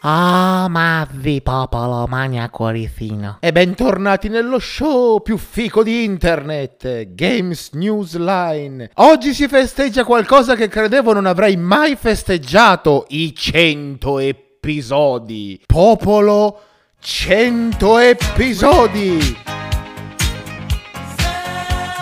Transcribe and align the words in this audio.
Amavi 0.00 1.42
popolo 1.42 2.06
maniaco 2.06 2.68
rifino. 2.68 3.38
E 3.40 3.50
bentornati 3.50 4.28
nello 4.28 4.60
show 4.60 5.20
più 5.20 5.36
fico 5.36 5.82
di 5.82 6.04
internet, 6.04 7.14
Games 7.14 7.70
News 7.72 8.16
Line. 8.16 8.90
Oggi 8.94 9.34
si 9.34 9.48
festeggia 9.48 10.04
qualcosa 10.04 10.54
che 10.54 10.68
credevo 10.68 11.12
non 11.12 11.26
avrei 11.26 11.56
mai 11.56 11.96
festeggiato, 11.96 13.06
i 13.08 13.34
100 13.34 14.18
episodi. 14.20 15.60
Popolo, 15.66 16.60
100 17.00 17.98
episodi. 17.98 19.36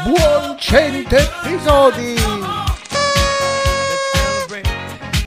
Buon 0.04 0.56
100 0.58 1.16
episodi 1.16 2.45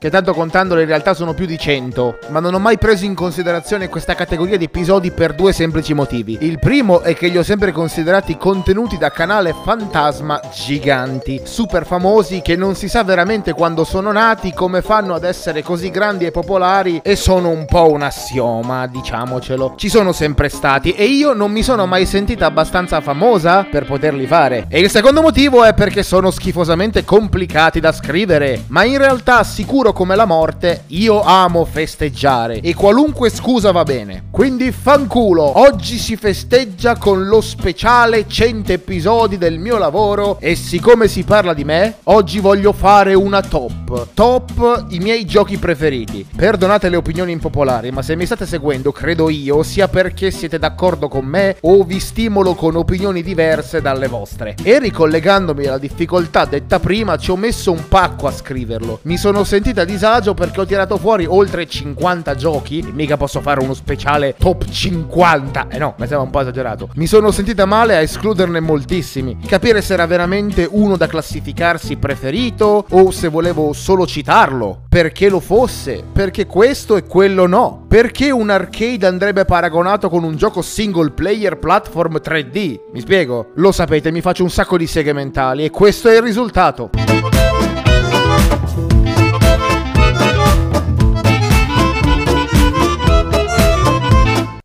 che 0.00 0.08
tanto 0.08 0.32
contandole 0.32 0.80
in 0.80 0.86
realtà 0.86 1.12
sono 1.12 1.34
più 1.34 1.44
di 1.44 1.58
100, 1.58 2.20
ma 2.28 2.40
non 2.40 2.54
ho 2.54 2.58
mai 2.58 2.78
preso 2.78 3.04
in 3.04 3.14
considerazione 3.14 3.90
questa 3.90 4.14
categoria 4.14 4.56
di 4.56 4.64
episodi 4.64 5.10
per 5.10 5.34
due 5.34 5.52
semplici 5.52 5.92
motivi. 5.92 6.38
Il 6.40 6.58
primo 6.58 7.02
è 7.02 7.14
che 7.14 7.28
li 7.28 7.36
ho 7.36 7.42
sempre 7.42 7.70
considerati 7.70 8.38
contenuti 8.38 8.96
da 8.96 9.10
canale 9.10 9.54
fantasma 9.62 10.40
giganti, 10.54 11.42
super 11.44 11.84
famosi 11.84 12.40
che 12.40 12.56
non 12.56 12.76
si 12.76 12.88
sa 12.88 13.02
veramente 13.02 13.52
quando 13.52 13.84
sono 13.84 14.10
nati, 14.10 14.54
come 14.54 14.80
fanno 14.80 15.12
ad 15.12 15.24
essere 15.24 15.62
così 15.62 15.90
grandi 15.90 16.24
e 16.24 16.30
popolari 16.30 17.00
e 17.04 17.14
sono 17.14 17.50
un 17.50 17.66
po' 17.66 17.90
un 17.90 18.00
assioma, 18.00 18.86
diciamocelo. 18.86 19.74
Ci 19.76 19.90
sono 19.90 20.12
sempre 20.12 20.48
stati 20.48 20.92
e 20.92 21.04
io 21.04 21.34
non 21.34 21.52
mi 21.52 21.62
sono 21.62 21.84
mai 21.84 22.06
sentita 22.06 22.46
abbastanza 22.46 23.02
famosa 23.02 23.66
per 23.70 23.84
poterli 23.84 24.26
fare. 24.26 24.64
E 24.70 24.80
il 24.80 24.88
secondo 24.88 25.20
motivo 25.20 25.62
è 25.62 25.74
perché 25.74 26.02
sono 26.02 26.30
schifosamente 26.30 27.04
complicati 27.04 27.80
da 27.80 27.92
scrivere, 27.92 28.64
ma 28.68 28.84
in 28.84 28.96
realtà 28.96 29.44
sicuro 29.44 29.88
duro 29.90 29.92
come 29.92 30.16
la 30.16 30.24
morte, 30.24 30.84
io 30.88 31.22
amo 31.22 31.64
festeggiare 31.64 32.60
e 32.60 32.74
qualunque 32.74 33.30
scusa 33.30 33.72
va 33.72 33.82
bene. 33.82 34.24
Quindi 34.30 34.72
fanculo, 34.72 35.58
oggi 35.60 35.98
si 35.98 36.16
festeggia 36.16 36.96
con 36.96 37.26
lo 37.26 37.40
speciale 37.40 38.26
100 38.26 38.72
episodi 38.72 39.38
del 39.38 39.58
mio 39.58 39.78
lavoro 39.78 40.38
e 40.40 40.54
siccome 40.54 41.08
si 41.08 41.24
parla 41.24 41.52
di 41.52 41.64
me, 41.64 41.96
oggi 42.04 42.40
voglio 42.40 42.72
fare 42.72 43.14
una 43.14 43.42
top. 43.42 44.08
Top 44.14 44.86
i 44.90 44.98
miei 44.98 45.26
giochi 45.26 45.58
preferiti. 45.58 46.26
Perdonate 46.34 46.88
le 46.88 46.96
opinioni 46.96 47.32
impopolari, 47.32 47.90
ma 47.90 48.02
se 48.02 48.16
mi 48.16 48.26
state 48.26 48.46
seguendo, 48.46 48.92
credo 48.92 49.28
io, 49.28 49.62
sia 49.62 49.88
perché 49.88 50.30
siete 50.30 50.58
d'accordo 50.58 51.08
con 51.08 51.24
me 51.24 51.56
o 51.62 51.82
vi 51.84 52.00
stimolo 52.00 52.54
con 52.54 52.76
opinioni 52.76 53.22
diverse 53.22 53.80
dalle 53.80 54.06
vostre. 54.06 54.54
E 54.62 54.78
ricollegandomi 54.78 55.66
alla 55.66 55.78
difficoltà 55.78 56.44
detta 56.44 56.78
prima, 56.78 57.16
ci 57.16 57.30
ho 57.30 57.36
messo 57.36 57.72
un 57.72 57.88
pacco 57.88 58.26
a 58.26 58.32
scriverlo. 58.32 59.00
Mi 59.02 59.16
sono 59.16 59.44
sentita 59.44 59.79
a 59.80 59.84
disagio 59.84 60.34
perché 60.34 60.60
ho 60.60 60.66
tirato 60.66 60.96
fuori 60.96 61.26
oltre 61.26 61.66
50 61.66 62.34
giochi. 62.34 62.86
Mica 62.92 63.16
posso 63.16 63.40
fare 63.40 63.62
uno 63.62 63.74
speciale 63.74 64.34
top 64.38 64.64
50. 64.68 65.66
Eh 65.68 65.78
no, 65.78 65.94
mi 65.98 66.06
sembra 66.06 66.20
un 66.20 66.30
po' 66.30 66.40
esagerato. 66.40 66.88
Mi 66.94 67.06
sono 67.06 67.30
sentita 67.30 67.64
male 67.64 67.96
a 67.96 68.00
escluderne 68.00 68.60
moltissimi. 68.60 69.38
Capire 69.46 69.82
se 69.82 69.94
era 69.94 70.06
veramente 70.06 70.68
uno 70.70 70.96
da 70.96 71.06
classificarsi 71.06 71.96
preferito 71.96 72.86
o 72.90 73.10
se 73.10 73.28
volevo 73.28 73.72
solo 73.72 74.06
citarlo. 74.06 74.82
Perché 74.88 75.28
lo 75.28 75.40
fosse. 75.40 76.02
Perché 76.12 76.46
questo 76.46 76.96
e 76.96 77.04
quello 77.04 77.46
no. 77.46 77.84
Perché 77.88 78.30
un 78.30 78.50
arcade 78.50 79.06
andrebbe 79.06 79.44
paragonato 79.44 80.08
con 80.08 80.24
un 80.24 80.36
gioco 80.36 80.62
single 80.62 81.10
player 81.10 81.58
platform 81.58 82.20
3D. 82.22 82.80
Mi 82.92 83.00
spiego? 83.00 83.50
Lo 83.54 83.72
sapete, 83.72 84.10
mi 84.10 84.20
faccio 84.20 84.42
un 84.42 84.50
sacco 84.50 84.76
di 84.76 84.86
seghe 84.86 85.12
mentali 85.12 85.64
e 85.64 85.70
questo 85.70 86.08
è 86.08 86.16
il 86.16 86.22
risultato. 86.22 87.39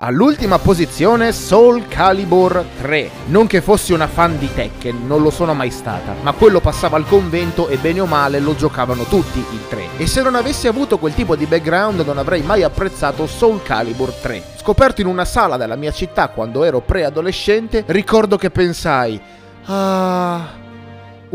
All'ultima 0.06 0.60
posizione 0.60 1.32
Soul 1.32 1.88
Calibur 1.88 2.64
3. 2.80 3.10
Non 3.26 3.48
che 3.48 3.60
fossi 3.60 3.92
una 3.92 4.06
fan 4.06 4.38
di 4.38 4.48
Tekken, 4.54 5.08
non 5.08 5.24
lo 5.24 5.32
sono 5.32 5.56
mai 5.56 5.72
stata, 5.72 6.14
ma 6.22 6.32
quello 6.34 6.60
passava 6.60 6.96
al 6.96 7.08
convento 7.08 7.70
e 7.70 7.78
bene 7.78 8.02
o 8.02 8.06
male 8.06 8.40
lo 8.40 8.56
giocavano 8.56 9.06
tutti 9.06 9.40
il 9.40 9.68
3. 9.68 9.98
E 9.98 10.06
se 10.06 10.22
non 10.22 10.36
avessi 10.36 10.68
avuto 10.68 11.00
quel 11.00 11.16
tipo 11.16 11.36
di 11.36 11.48
background 11.48 12.02
non 12.02 12.20
avrei 12.20 12.44
mai 12.44 12.62
apprezzato 12.62 13.26
Soul 13.26 13.64
Calibur 13.64 14.12
3. 14.12 14.44
Scoperto 14.58 15.02
in 15.02 15.08
una 15.08 15.26
sala 15.26 15.58
della 15.58 15.76
mia 15.76 15.92
città 15.92 16.28
quando 16.28 16.64
ero 16.64 16.82
preadolescente, 16.82 17.84
ricordo 17.88 18.38
che 18.38 18.52
pensai: 18.52 19.20
"Ah, 19.66 20.50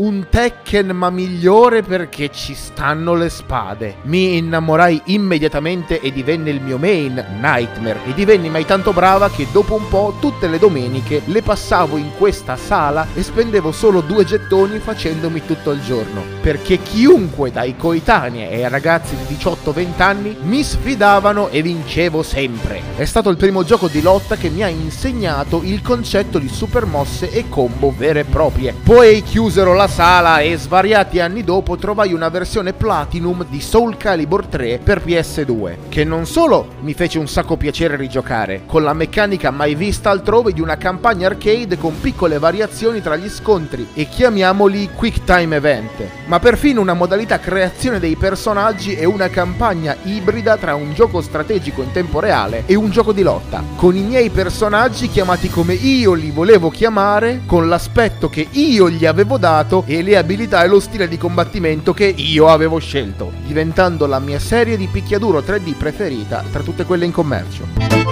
un 0.01 0.25
Tekken 0.29 0.89
ma 0.89 1.11
migliore 1.11 1.83
perché 1.83 2.31
ci 2.31 2.55
stanno 2.55 3.13
le 3.13 3.29
spade. 3.29 3.97
Mi 4.03 4.37
innamorai 4.37 5.01
immediatamente 5.05 5.99
e 5.99 6.11
divenne 6.11 6.49
il 6.49 6.59
mio 6.59 6.79
main, 6.79 7.23
Nightmare, 7.39 7.99
e 8.07 8.13
divenni 8.15 8.49
mai 8.49 8.65
tanto 8.65 8.93
brava 8.93 9.29
che 9.29 9.45
dopo 9.51 9.75
un 9.75 9.87
po' 9.87 10.15
tutte 10.19 10.47
le 10.47 10.57
domeniche 10.57 11.21
le 11.25 11.43
passavo 11.43 11.97
in 11.97 12.11
questa 12.17 12.55
sala 12.55 13.07
e 13.13 13.21
spendevo 13.21 13.71
solo 13.71 14.01
due 14.01 14.25
gettoni 14.25 14.79
facendomi 14.79 15.45
tutto 15.45 15.69
il 15.69 15.81
giorno. 15.81 16.23
Perché 16.41 16.79
chiunque 16.81 17.51
dai 17.51 17.75
coetanei 17.77 18.49
e 18.49 18.63
ai 18.63 18.69
ragazzi 18.69 19.15
di 19.15 19.35
18-20 19.35 20.01
anni 20.01 20.35
mi 20.41 20.63
sfidavano 20.63 21.49
e 21.49 21.61
vincevo 21.61 22.23
sempre. 22.23 22.81
È 22.95 23.05
stato 23.05 23.29
il 23.29 23.37
primo 23.37 23.63
gioco 23.63 23.87
di 23.87 24.01
lotta 24.01 24.35
che 24.35 24.49
mi 24.49 24.63
ha 24.63 24.67
insegnato 24.67 25.61
il 25.63 25.83
concetto 25.83 26.39
di 26.39 26.49
super 26.49 26.85
mosse 26.85 27.29
e 27.29 27.47
combo 27.49 27.93
vere 27.95 28.21
e 28.21 28.25
proprie. 28.25 28.73
Poi 28.73 29.21
chiusero 29.21 29.75
la 29.75 29.89
sala 29.91 30.39
e 30.39 30.55
svariati 30.55 31.19
anni 31.19 31.43
dopo 31.43 31.75
trovai 31.75 32.13
una 32.13 32.29
versione 32.29 32.71
Platinum 32.71 33.45
di 33.49 33.59
Soul 33.59 33.97
Calibur 33.97 34.45
3 34.45 34.79
per 34.81 35.03
PS2, 35.05 35.89
che 35.89 36.05
non 36.05 36.25
solo 36.25 36.75
mi 36.79 36.93
fece 36.93 37.19
un 37.19 37.27
sacco 37.27 37.57
piacere 37.57 37.97
rigiocare, 37.97 38.61
con 38.65 38.83
la 38.83 38.93
meccanica 38.93 39.51
mai 39.51 39.75
vista 39.75 40.09
altrove 40.09 40.53
di 40.53 40.61
una 40.61 40.77
campagna 40.77 41.27
arcade 41.27 41.77
con 41.77 41.99
piccole 41.99 42.39
variazioni 42.39 43.01
tra 43.01 43.17
gli 43.17 43.27
scontri 43.27 43.89
e 43.93 44.07
chiamiamoli 44.07 44.91
Quick 44.95 45.25
Time 45.25 45.57
Event, 45.57 46.07
ma 46.27 46.39
perfino 46.39 46.79
una 46.79 46.93
modalità 46.93 47.39
creazione 47.39 47.99
dei 47.99 48.15
personaggi 48.15 48.95
e 48.95 49.03
una 49.03 49.27
campagna 49.27 49.97
ibrida 50.03 50.55
tra 50.55 50.73
un 50.73 50.93
gioco 50.93 51.19
strategico 51.19 51.81
in 51.81 51.91
tempo 51.91 52.21
reale 52.21 52.63
e 52.65 52.75
un 52.75 52.91
gioco 52.91 53.11
di 53.11 53.23
lotta, 53.23 53.61
con 53.75 53.97
i 53.97 54.03
miei 54.03 54.29
personaggi 54.29 55.09
chiamati 55.09 55.49
come 55.49 55.73
io 55.73 56.13
li 56.13 56.31
volevo 56.31 56.69
chiamare, 56.69 57.41
con 57.45 57.67
l'aspetto 57.67 58.29
che 58.29 58.47
io 58.51 58.89
gli 58.89 59.05
avevo 59.05 59.37
dato 59.37 59.79
e 59.85 60.01
le 60.01 60.17
abilità 60.17 60.63
e 60.63 60.67
lo 60.67 60.79
stile 60.79 61.07
di 61.07 61.17
combattimento 61.17 61.93
che 61.93 62.05
io 62.05 62.47
avevo 62.47 62.79
scelto, 62.79 63.31
diventando 63.45 64.05
la 64.05 64.19
mia 64.19 64.39
serie 64.39 64.77
di 64.77 64.87
picchiaduro 64.87 65.39
3D 65.39 65.75
preferita 65.75 66.43
tra 66.51 66.61
tutte 66.61 66.85
quelle 66.85 67.05
in 67.05 67.11
commercio. 67.11 68.11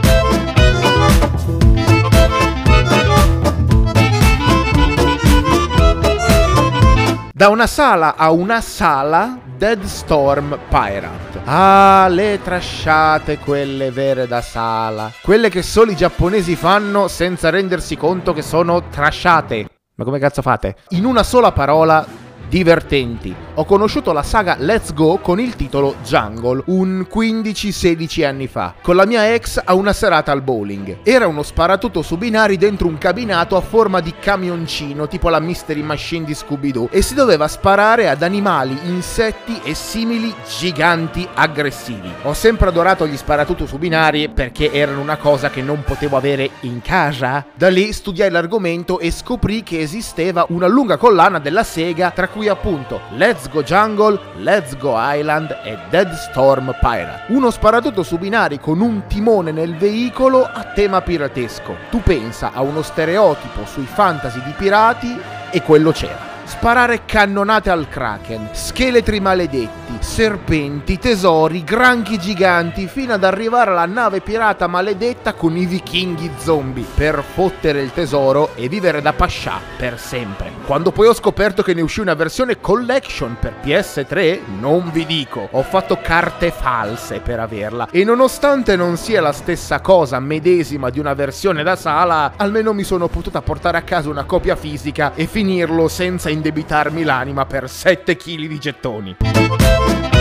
Da 7.39 7.47
una 7.47 7.67
sala 7.67 8.17
a 8.17 8.31
una 8.31 8.59
sala, 8.59 9.39
Dead 9.57 9.81
Storm 9.83 10.59
Pirate. 10.67 11.39
Ah, 11.45 12.05
le 12.09 12.41
trasciate 12.43 13.37
quelle 13.37 13.91
vere 13.91 14.27
da 14.27 14.41
sala. 14.41 15.09
Quelle 15.21 15.47
che 15.47 15.61
solo 15.61 15.91
i 15.91 15.95
giapponesi 15.95 16.57
fanno 16.57 17.07
senza 17.07 17.49
rendersi 17.49 17.95
conto 17.95 18.33
che 18.33 18.41
sono 18.41 18.89
trasciate. 18.89 19.78
Ma 19.99 20.05
come 20.05 20.17
cazzo 20.17 20.41
fate? 20.41 20.77
In 20.91 21.03
una 21.03 21.23
sola 21.23 21.51
parola, 21.51 22.05
divertenti. 22.49 23.33
Ho 23.55 23.65
conosciuto 23.65 24.11
la 24.11 24.23
saga 24.23 24.55
Let's 24.57 24.93
Go 24.93 25.19
con 25.19 25.39
il 25.39 25.55
titolo 25.55 25.95
Jungle 26.03 26.63
un 26.65 27.05
15-16 27.09 28.25
anni 28.25 28.47
fa, 28.47 28.73
con 28.81 28.95
la 28.95 29.05
mia 29.05 29.33
ex 29.33 29.61
a 29.63 29.73
una 29.75 29.93
serata 29.93 30.31
al 30.31 30.41
bowling. 30.41 30.97
Era 31.03 31.27
uno 31.27 31.43
sparatutto 31.43 32.01
su 32.01 32.17
binari 32.17 32.57
dentro 32.57 32.87
un 32.87 32.97
cabinato 32.97 33.55
a 33.55 33.61
forma 33.61 33.99
di 33.99 34.13
camioncino, 34.19 35.07
tipo 35.07 35.29
la 35.29 35.39
Mystery 35.39 35.81
Machine 35.81 36.25
di 36.25 36.33
Scooby-Doo, 36.33 36.89
e 36.91 37.01
si 37.01 37.13
doveva 37.13 37.47
sparare 37.47 38.09
ad 38.09 38.23
animali, 38.23 38.77
insetti 38.85 39.59
e 39.63 39.73
simili 39.73 40.33
giganti 40.57 41.27
aggressivi. 41.33 42.11
Ho 42.23 42.33
sempre 42.33 42.69
adorato 42.69 43.05
gli 43.05 43.17
sparatutto 43.17 43.65
su 43.65 43.77
binari 43.77 44.29
perché 44.29 44.71
erano 44.71 45.01
una 45.01 45.17
cosa 45.17 45.49
che 45.49 45.61
non 45.61 45.83
potevo 45.83 46.17
avere 46.17 46.49
in 46.61 46.81
casa. 46.81 47.45
Da 47.53 47.69
lì 47.69 47.91
studiai 47.91 48.31
l'argomento 48.31 48.99
e 48.99 49.11
scoprì 49.11 49.61
che 49.63 49.79
esisteva 49.79 50.45
una 50.49 50.67
lunga 50.67 50.97
collana 50.97 51.39
della 51.39 51.63
Sega, 51.63 52.11
tra 52.11 52.27
cui 52.27 52.38
appunto 52.47 53.01
Let's 53.15 53.49
Go 53.49 53.61
Jungle, 53.63 54.19
Let's 54.37 54.77
Go 54.77 54.95
Island 54.97 55.57
e 55.63 55.77
Dead 55.89 56.11
Storm 56.13 56.75
Pirate. 56.79 57.23
Uno 57.27 57.51
sparatutto 57.51 58.03
su 58.03 58.17
binari 58.17 58.59
con 58.59 58.79
un 58.81 59.07
timone 59.07 59.51
nel 59.51 59.75
veicolo 59.75 60.43
a 60.43 60.63
tema 60.73 61.01
piratesco. 61.01 61.75
Tu 61.89 62.01
pensa 62.01 62.51
a 62.53 62.61
uno 62.61 62.81
stereotipo 62.81 63.65
sui 63.65 63.85
fantasy 63.85 64.41
di 64.43 64.53
pirati 64.57 65.19
e 65.51 65.61
quello 65.61 65.91
c'era. 65.91 66.38
Sparare 66.49 67.05
cannonate 67.05 67.69
al 67.69 67.87
kraken, 67.87 68.49
scheletri 68.53 69.19
maledetti, 69.19 69.99
serpenti, 69.99 70.97
tesori, 70.97 71.63
granchi 71.63 72.17
giganti, 72.17 72.87
fino 72.87 73.13
ad 73.13 73.23
arrivare 73.23 73.69
alla 73.69 73.85
nave 73.85 74.19
pirata 74.19 74.65
maledetta 74.65 75.33
con 75.33 75.55
i 75.55 75.65
vichinghi 75.65 76.31
zombie, 76.39 76.85
per 76.95 77.23
fottere 77.23 77.81
il 77.81 77.93
tesoro 77.93 78.55
e 78.55 78.67
vivere 78.67 78.99
da 79.01 79.13
pascià 79.13 79.59
per 79.77 79.99
sempre. 79.99 80.51
Quando 80.65 80.91
poi 80.91 81.07
ho 81.07 81.13
scoperto 81.13 81.61
che 81.61 81.75
ne 81.75 81.81
uscì 81.81 81.99
una 81.99 82.15
versione 82.15 82.59
collection 82.59 83.37
per 83.39 83.53
PS3, 83.63 84.39
non 84.59 84.89
vi 84.91 85.05
dico, 85.05 85.47
ho 85.51 85.61
fatto 85.61 85.99
carte 86.01 86.49
false 86.49 87.19
per 87.19 87.39
averla 87.39 87.89
e 87.91 88.03
nonostante 88.03 88.75
non 88.75 88.97
sia 88.97 89.21
la 89.21 89.31
stessa 89.31 89.81
cosa 89.81 90.19
medesima 90.19 90.89
di 90.89 90.99
una 90.99 91.13
versione 91.13 91.61
da 91.61 91.75
sala, 91.75 92.33
almeno 92.37 92.73
mi 92.73 92.83
sono 92.83 93.07
potuta 93.07 93.41
portare 93.41 93.77
a 93.77 93.83
casa 93.83 94.09
una 94.09 94.23
copia 94.23 94.55
fisica 94.55 95.13
e 95.13 95.27
finirlo 95.27 95.87
senza 95.87 96.29
indebitarmi 96.39 97.03
l'anima 97.03 97.45
per 97.45 97.69
7 97.69 98.15
kg 98.15 98.47
di 98.47 98.59
gettoni. 98.59 100.18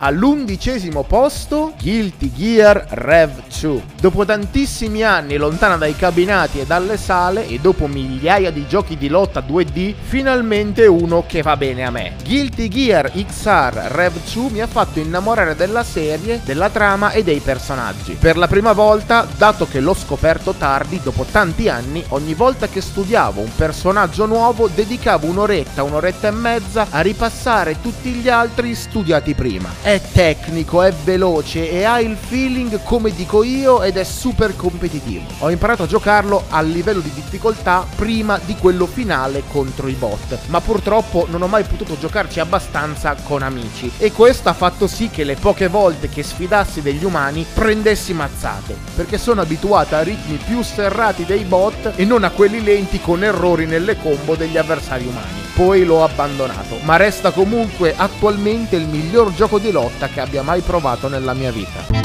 All'undicesimo 0.00 1.02
posto, 1.02 1.72
Guilty 1.76 2.30
Gear 2.32 2.86
Rev 2.90 3.42
2. 3.60 3.82
Dopo 4.00 4.24
tantissimi 4.24 5.02
anni 5.02 5.36
lontana 5.36 5.76
dai 5.76 5.96
cabinati 5.96 6.60
e 6.60 6.66
dalle 6.66 6.96
sale 6.96 7.48
e 7.48 7.58
dopo 7.58 7.88
migliaia 7.88 8.52
di 8.52 8.64
giochi 8.68 8.96
di 8.96 9.08
lotta 9.08 9.40
2D, 9.40 9.94
finalmente 10.00 10.86
uno 10.86 11.24
che 11.26 11.42
va 11.42 11.56
bene 11.56 11.84
a 11.84 11.90
me. 11.90 12.14
Guilty 12.24 12.68
Gear 12.68 13.10
XR 13.10 13.88
Rev 13.88 14.12
2 14.32 14.50
mi 14.50 14.60
ha 14.60 14.68
fatto 14.68 15.00
innamorare 15.00 15.56
della 15.56 15.82
serie, 15.82 16.42
della 16.44 16.70
trama 16.70 17.10
e 17.10 17.24
dei 17.24 17.40
personaggi. 17.40 18.12
Per 18.12 18.36
la 18.36 18.46
prima 18.46 18.74
volta, 18.74 19.26
dato 19.36 19.66
che 19.66 19.80
l'ho 19.80 19.94
scoperto 19.94 20.52
tardi, 20.52 21.00
dopo 21.02 21.24
tanti 21.24 21.68
anni, 21.68 22.04
ogni 22.10 22.34
volta 22.34 22.68
che 22.68 22.80
studiavo 22.80 23.40
un 23.40 23.50
personaggio 23.52 24.26
nuovo, 24.26 24.68
dedicavo 24.72 25.26
un'oretta, 25.26 25.82
un'oretta 25.82 26.28
e 26.28 26.30
mezza 26.30 26.86
a 26.88 27.00
ripassare 27.00 27.80
tutti 27.80 28.10
gli 28.10 28.28
altri 28.28 28.76
studiati 28.76 29.34
prima 29.34 29.86
è 29.88 30.02
tecnico, 30.12 30.82
è 30.82 30.92
veloce 30.92 31.70
e 31.70 31.84
ha 31.84 31.98
il 31.98 32.14
feeling 32.14 32.82
come 32.82 33.10
dico 33.10 33.42
io 33.42 33.82
ed 33.82 33.96
è 33.96 34.04
super 34.04 34.54
competitivo. 34.54 35.24
Ho 35.38 35.50
imparato 35.50 35.84
a 35.84 35.86
giocarlo 35.86 36.44
a 36.50 36.60
livello 36.60 37.00
di 37.00 37.10
difficoltà 37.10 37.86
prima 37.96 38.38
di 38.44 38.54
quello 38.56 38.84
finale 38.84 39.44
contro 39.50 39.88
i 39.88 39.94
bot, 39.94 40.40
ma 40.48 40.60
purtroppo 40.60 41.26
non 41.30 41.40
ho 41.40 41.46
mai 41.46 41.64
potuto 41.64 41.98
giocarci 41.98 42.38
abbastanza 42.38 43.16
con 43.22 43.40
amici 43.40 43.90
e 43.96 44.12
questo 44.12 44.50
ha 44.50 44.52
fatto 44.52 44.86
sì 44.86 45.08
che 45.08 45.24
le 45.24 45.36
poche 45.36 45.68
volte 45.68 46.10
che 46.10 46.22
sfidassi 46.22 46.82
degli 46.82 47.04
umani 47.04 47.46
prendessi 47.50 48.12
mazzate, 48.12 48.76
perché 48.94 49.16
sono 49.16 49.40
abituato 49.40 49.94
a 49.94 50.02
ritmi 50.02 50.36
più 50.36 50.60
serrati 50.60 51.24
dei 51.24 51.44
bot 51.44 51.92
e 51.96 52.04
non 52.04 52.24
a 52.24 52.30
quelli 52.30 52.62
lenti 52.62 53.00
con 53.00 53.24
errori 53.24 53.64
nelle 53.64 53.96
combo 53.96 54.34
degli 54.34 54.58
avversari 54.58 55.06
umani. 55.06 55.37
Poi 55.58 55.84
l'ho 55.84 56.04
abbandonato, 56.04 56.78
ma 56.82 56.94
resta 56.94 57.32
comunque 57.32 57.92
attualmente 57.96 58.76
il 58.76 58.86
miglior 58.86 59.34
gioco 59.34 59.58
di 59.58 59.72
lotta 59.72 60.06
che 60.06 60.20
abbia 60.20 60.42
mai 60.44 60.60
provato 60.60 61.08
nella 61.08 61.34
mia 61.34 61.50
vita. 61.50 61.97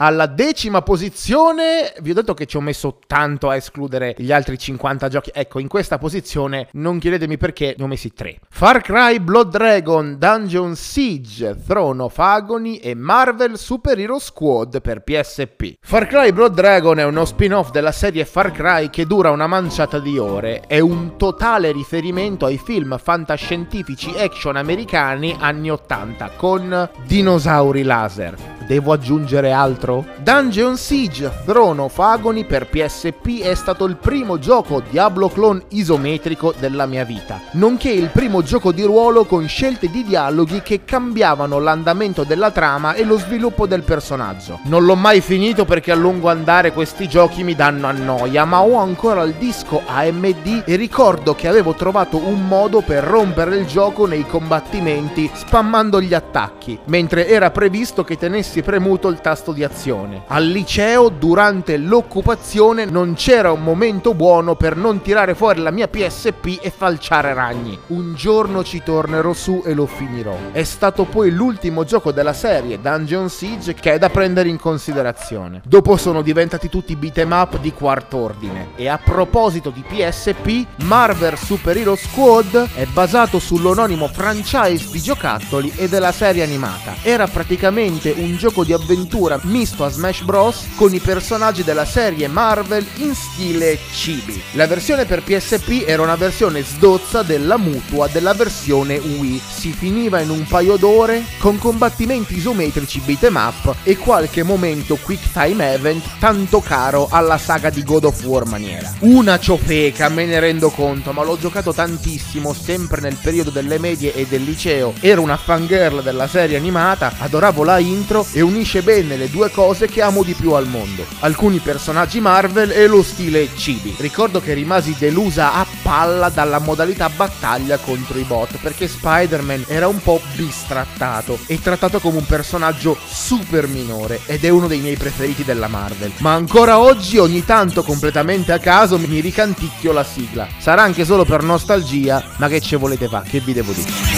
Alla 0.00 0.26
decima 0.26 0.82
posizione, 0.82 1.92
vi 2.02 2.12
ho 2.12 2.14
detto 2.14 2.32
che 2.32 2.46
ci 2.46 2.56
ho 2.56 2.60
messo 2.60 3.00
tanto 3.04 3.48
a 3.48 3.56
escludere 3.56 4.14
gli 4.16 4.30
altri 4.30 4.56
50 4.56 5.08
giochi. 5.08 5.32
Ecco, 5.34 5.58
in 5.58 5.66
questa 5.66 5.98
posizione 5.98 6.68
non 6.74 7.00
chiedetemi 7.00 7.36
perché 7.36 7.74
ne 7.76 7.82
ho 7.82 7.88
messi 7.88 8.12
3. 8.12 8.38
Far 8.48 8.80
Cry 8.80 9.18
Blood 9.18 9.50
Dragon, 9.50 10.16
Dungeon 10.16 10.76
Siege, 10.76 11.56
Throne 11.66 12.00
of 12.00 12.16
Agony 12.16 12.76
e 12.76 12.94
Marvel 12.94 13.58
Super 13.58 13.98
Hero 13.98 14.20
Squad 14.20 14.80
per 14.80 15.02
PSP. 15.02 15.78
Far 15.80 16.06
Cry 16.06 16.30
Blood 16.30 16.54
Dragon 16.54 17.00
è 17.00 17.04
uno 17.04 17.24
spin-off 17.24 17.72
della 17.72 17.90
serie 17.90 18.24
Far 18.24 18.52
Cry 18.52 18.90
che 18.90 19.04
dura 19.04 19.32
una 19.32 19.48
manciata 19.48 19.98
di 19.98 20.16
ore. 20.16 20.60
È 20.68 20.78
un 20.78 21.16
totale 21.16 21.72
riferimento 21.72 22.46
ai 22.46 22.58
film 22.58 22.96
fantascientifici 23.02 24.14
action 24.16 24.54
americani 24.54 25.36
anni 25.40 25.72
80 25.72 26.30
con 26.36 26.88
dinosauri 27.04 27.82
laser. 27.82 28.57
Devo 28.68 28.92
aggiungere 28.92 29.50
altro? 29.50 30.04
Dungeon 30.18 30.76
Siege 30.76 31.32
Throne 31.46 31.80
of 31.80 31.98
Agony 31.98 32.44
per 32.44 32.66
PSP 32.66 33.40
è 33.40 33.54
stato 33.54 33.86
il 33.86 33.96
primo 33.96 34.38
gioco 34.38 34.82
Diablo 34.90 35.30
clone 35.30 35.62
isometrico 35.70 36.52
della 36.58 36.84
mia 36.84 37.04
vita, 37.04 37.40
nonché 37.52 37.88
il 37.88 38.10
primo 38.10 38.42
gioco 38.42 38.70
di 38.70 38.82
ruolo 38.82 39.24
con 39.24 39.48
scelte 39.48 39.88
di 39.88 40.04
dialoghi 40.04 40.60
che 40.60 40.84
cambiavano 40.84 41.58
l'andamento 41.58 42.24
della 42.24 42.50
trama 42.50 42.92
e 42.92 43.04
lo 43.04 43.16
sviluppo 43.16 43.66
del 43.66 43.84
personaggio. 43.84 44.58
Non 44.64 44.84
l'ho 44.84 44.96
mai 44.96 45.22
finito 45.22 45.64
perché 45.64 45.90
a 45.90 45.96
lungo 45.96 46.28
andare 46.28 46.74
questi 46.74 47.08
giochi 47.08 47.44
mi 47.44 47.54
danno 47.54 47.86
a 47.86 47.92
noia, 47.92 48.44
ma 48.44 48.60
ho 48.60 48.76
ancora 48.76 49.22
il 49.22 49.32
disco 49.38 49.80
AMD 49.86 50.64
e 50.66 50.76
ricordo 50.76 51.34
che 51.34 51.48
avevo 51.48 51.72
trovato 51.72 52.18
un 52.18 52.46
modo 52.46 52.82
per 52.82 53.02
rompere 53.02 53.56
il 53.56 53.64
gioco 53.64 54.06
nei 54.06 54.26
combattimenti 54.26 55.30
spammando 55.32 56.02
gli 56.02 56.12
attacchi, 56.12 56.78
mentre 56.88 57.26
era 57.28 57.50
previsto 57.50 58.04
che 58.04 58.18
tenessi 58.18 58.56
avessi 58.58 58.62
premuto 58.62 59.08
il 59.08 59.20
tasto 59.20 59.52
di 59.52 59.64
azione. 59.64 60.22
Al 60.26 60.46
liceo, 60.46 61.08
durante 61.08 61.76
l'occupazione, 61.76 62.84
non 62.84 63.14
c'era 63.14 63.52
un 63.52 63.62
momento 63.62 64.14
buono 64.14 64.56
per 64.56 64.76
non 64.76 65.00
tirare 65.00 65.34
fuori 65.34 65.60
la 65.60 65.70
mia 65.70 65.88
PSP 65.88 66.58
e 66.60 66.70
falciare 66.70 67.34
ragni. 67.34 67.78
Un 67.88 68.14
giorno 68.14 68.62
ci 68.62 68.82
tornerò 68.82 69.32
su 69.32 69.62
e 69.64 69.74
lo 69.74 69.86
finirò. 69.86 70.36
È 70.52 70.62
stato 70.62 71.04
poi 71.04 71.30
l'ultimo 71.30 71.84
gioco 71.84 72.12
della 72.12 72.32
serie, 72.32 72.80
Dungeon 72.80 73.28
Siege, 73.28 73.74
che 73.74 73.94
è 73.94 73.98
da 73.98 74.10
prendere 74.10 74.48
in 74.48 74.58
considerazione. 74.58 75.62
Dopo 75.64 75.96
sono 75.96 76.22
diventati 76.22 76.68
tutti 76.68 76.96
beat'em 76.96 77.30
up 77.32 77.58
di 77.58 77.72
quarto 77.72 78.18
ordine. 78.18 78.68
E 78.76 78.88
a 78.88 78.98
proposito 78.98 79.70
di 79.70 79.84
PSP, 79.86 80.82
Marvel 80.84 81.36
Super 81.36 81.76
Hero 81.76 81.96
Squad 81.96 82.68
è 82.74 82.84
basato 82.86 83.38
sull'anonimo 83.38 84.08
franchise 84.08 84.90
di 84.90 85.00
giocattoli 85.00 85.72
e 85.76 85.88
della 85.88 86.12
serie 86.12 86.42
animata. 86.42 86.94
Era 87.02 87.26
praticamente 87.26 88.14
un 88.16 88.36
gioco 88.36 88.47
gioco 88.48 88.64
di 88.64 88.72
avventura 88.72 89.38
misto 89.42 89.84
a 89.84 89.90
Smash 89.90 90.22
Bros. 90.22 90.68
con 90.74 90.94
i 90.94 91.00
personaggi 91.00 91.62
della 91.62 91.84
serie 91.84 92.28
Marvel 92.28 92.86
in 92.96 93.14
stile 93.14 93.78
chibi. 93.92 94.40
La 94.52 94.66
versione 94.66 95.04
per 95.04 95.22
PSP 95.22 95.84
era 95.86 96.00
una 96.00 96.16
versione 96.16 96.62
sdozza 96.62 97.22
della 97.22 97.58
mutua 97.58 98.08
della 98.08 98.32
versione 98.32 98.96
Wii. 98.96 99.40
Si 99.46 99.72
finiva 99.72 100.20
in 100.20 100.30
un 100.30 100.46
paio 100.46 100.76
d'ore 100.76 101.24
con 101.38 101.58
combattimenti 101.58 102.36
isometrici 102.36 103.00
beat'em 103.00 103.34
up 103.36 103.76
e 103.82 103.98
qualche 103.98 104.42
momento 104.42 104.96
quick 104.96 105.30
time 105.32 105.74
event 105.74 106.02
tanto 106.18 106.60
caro 106.60 107.08
alla 107.10 107.36
saga 107.36 107.68
di 107.68 107.84
God 107.84 108.04
of 108.04 108.24
War 108.24 108.46
maniera. 108.46 108.90
Una 109.00 109.38
ciofeca, 109.38 110.08
me 110.08 110.24
ne 110.24 110.40
rendo 110.40 110.70
conto, 110.70 111.12
ma 111.12 111.22
l'ho 111.22 111.38
giocato 111.38 111.74
tantissimo 111.74 112.54
sempre 112.54 113.02
nel 113.02 113.18
periodo 113.20 113.50
delle 113.50 113.78
medie 113.78 114.14
e 114.14 114.26
del 114.26 114.44
liceo. 114.44 114.94
Ero 115.00 115.20
una 115.20 115.36
fangirl 115.36 116.02
della 116.02 116.26
serie 116.26 116.56
animata, 116.56 117.12
adoravo 117.18 117.62
la 117.64 117.78
intro 117.78 118.26
e 118.32 118.37
unisce 118.40 118.82
bene 118.82 119.16
le 119.16 119.30
due 119.30 119.50
cose 119.50 119.88
che 119.88 120.02
amo 120.02 120.22
di 120.22 120.34
più 120.34 120.52
al 120.52 120.66
mondo. 120.66 121.04
Alcuni 121.20 121.58
personaggi 121.58 122.20
Marvel 122.20 122.70
e 122.70 122.86
lo 122.86 123.02
stile 123.02 123.48
cibi. 123.56 123.94
Ricordo 123.98 124.40
che 124.40 124.54
rimasi 124.54 124.94
delusa 124.98 125.54
a 125.54 125.66
palla 125.82 126.28
dalla 126.28 126.58
modalità 126.58 127.08
battaglia 127.08 127.78
contro 127.78 128.18
i 128.18 128.24
bot 128.24 128.58
perché 128.60 128.88
Spider-Man 128.88 129.64
era 129.68 129.88
un 129.88 130.00
po' 130.02 130.20
bistrattato 130.34 131.38
e 131.46 131.60
trattato 131.60 131.98
come 132.00 132.18
un 132.18 132.26
personaggio 132.26 132.96
super 133.06 133.66
minore 133.66 134.20
ed 134.26 134.44
è 134.44 134.48
uno 134.48 134.66
dei 134.66 134.80
miei 134.80 134.96
preferiti 134.96 135.44
della 135.44 135.68
Marvel. 135.68 136.12
Ma 136.18 136.34
ancora 136.34 136.78
oggi 136.78 137.18
ogni 137.18 137.44
tanto 137.44 137.82
completamente 137.82 138.52
a 138.52 138.58
caso 138.58 138.98
mi 138.98 139.20
ricanticchio 139.20 139.92
la 139.92 140.04
sigla. 140.04 140.48
Sarà 140.58 140.82
anche 140.82 141.04
solo 141.04 141.24
per 141.24 141.42
nostalgia, 141.42 142.24
ma 142.36 142.48
che 142.48 142.60
ce 142.60 142.76
volete 142.76 143.08
fa? 143.08 143.22
Che 143.22 143.40
vi 143.40 143.52
devo 143.52 143.72
dire? 143.72 144.17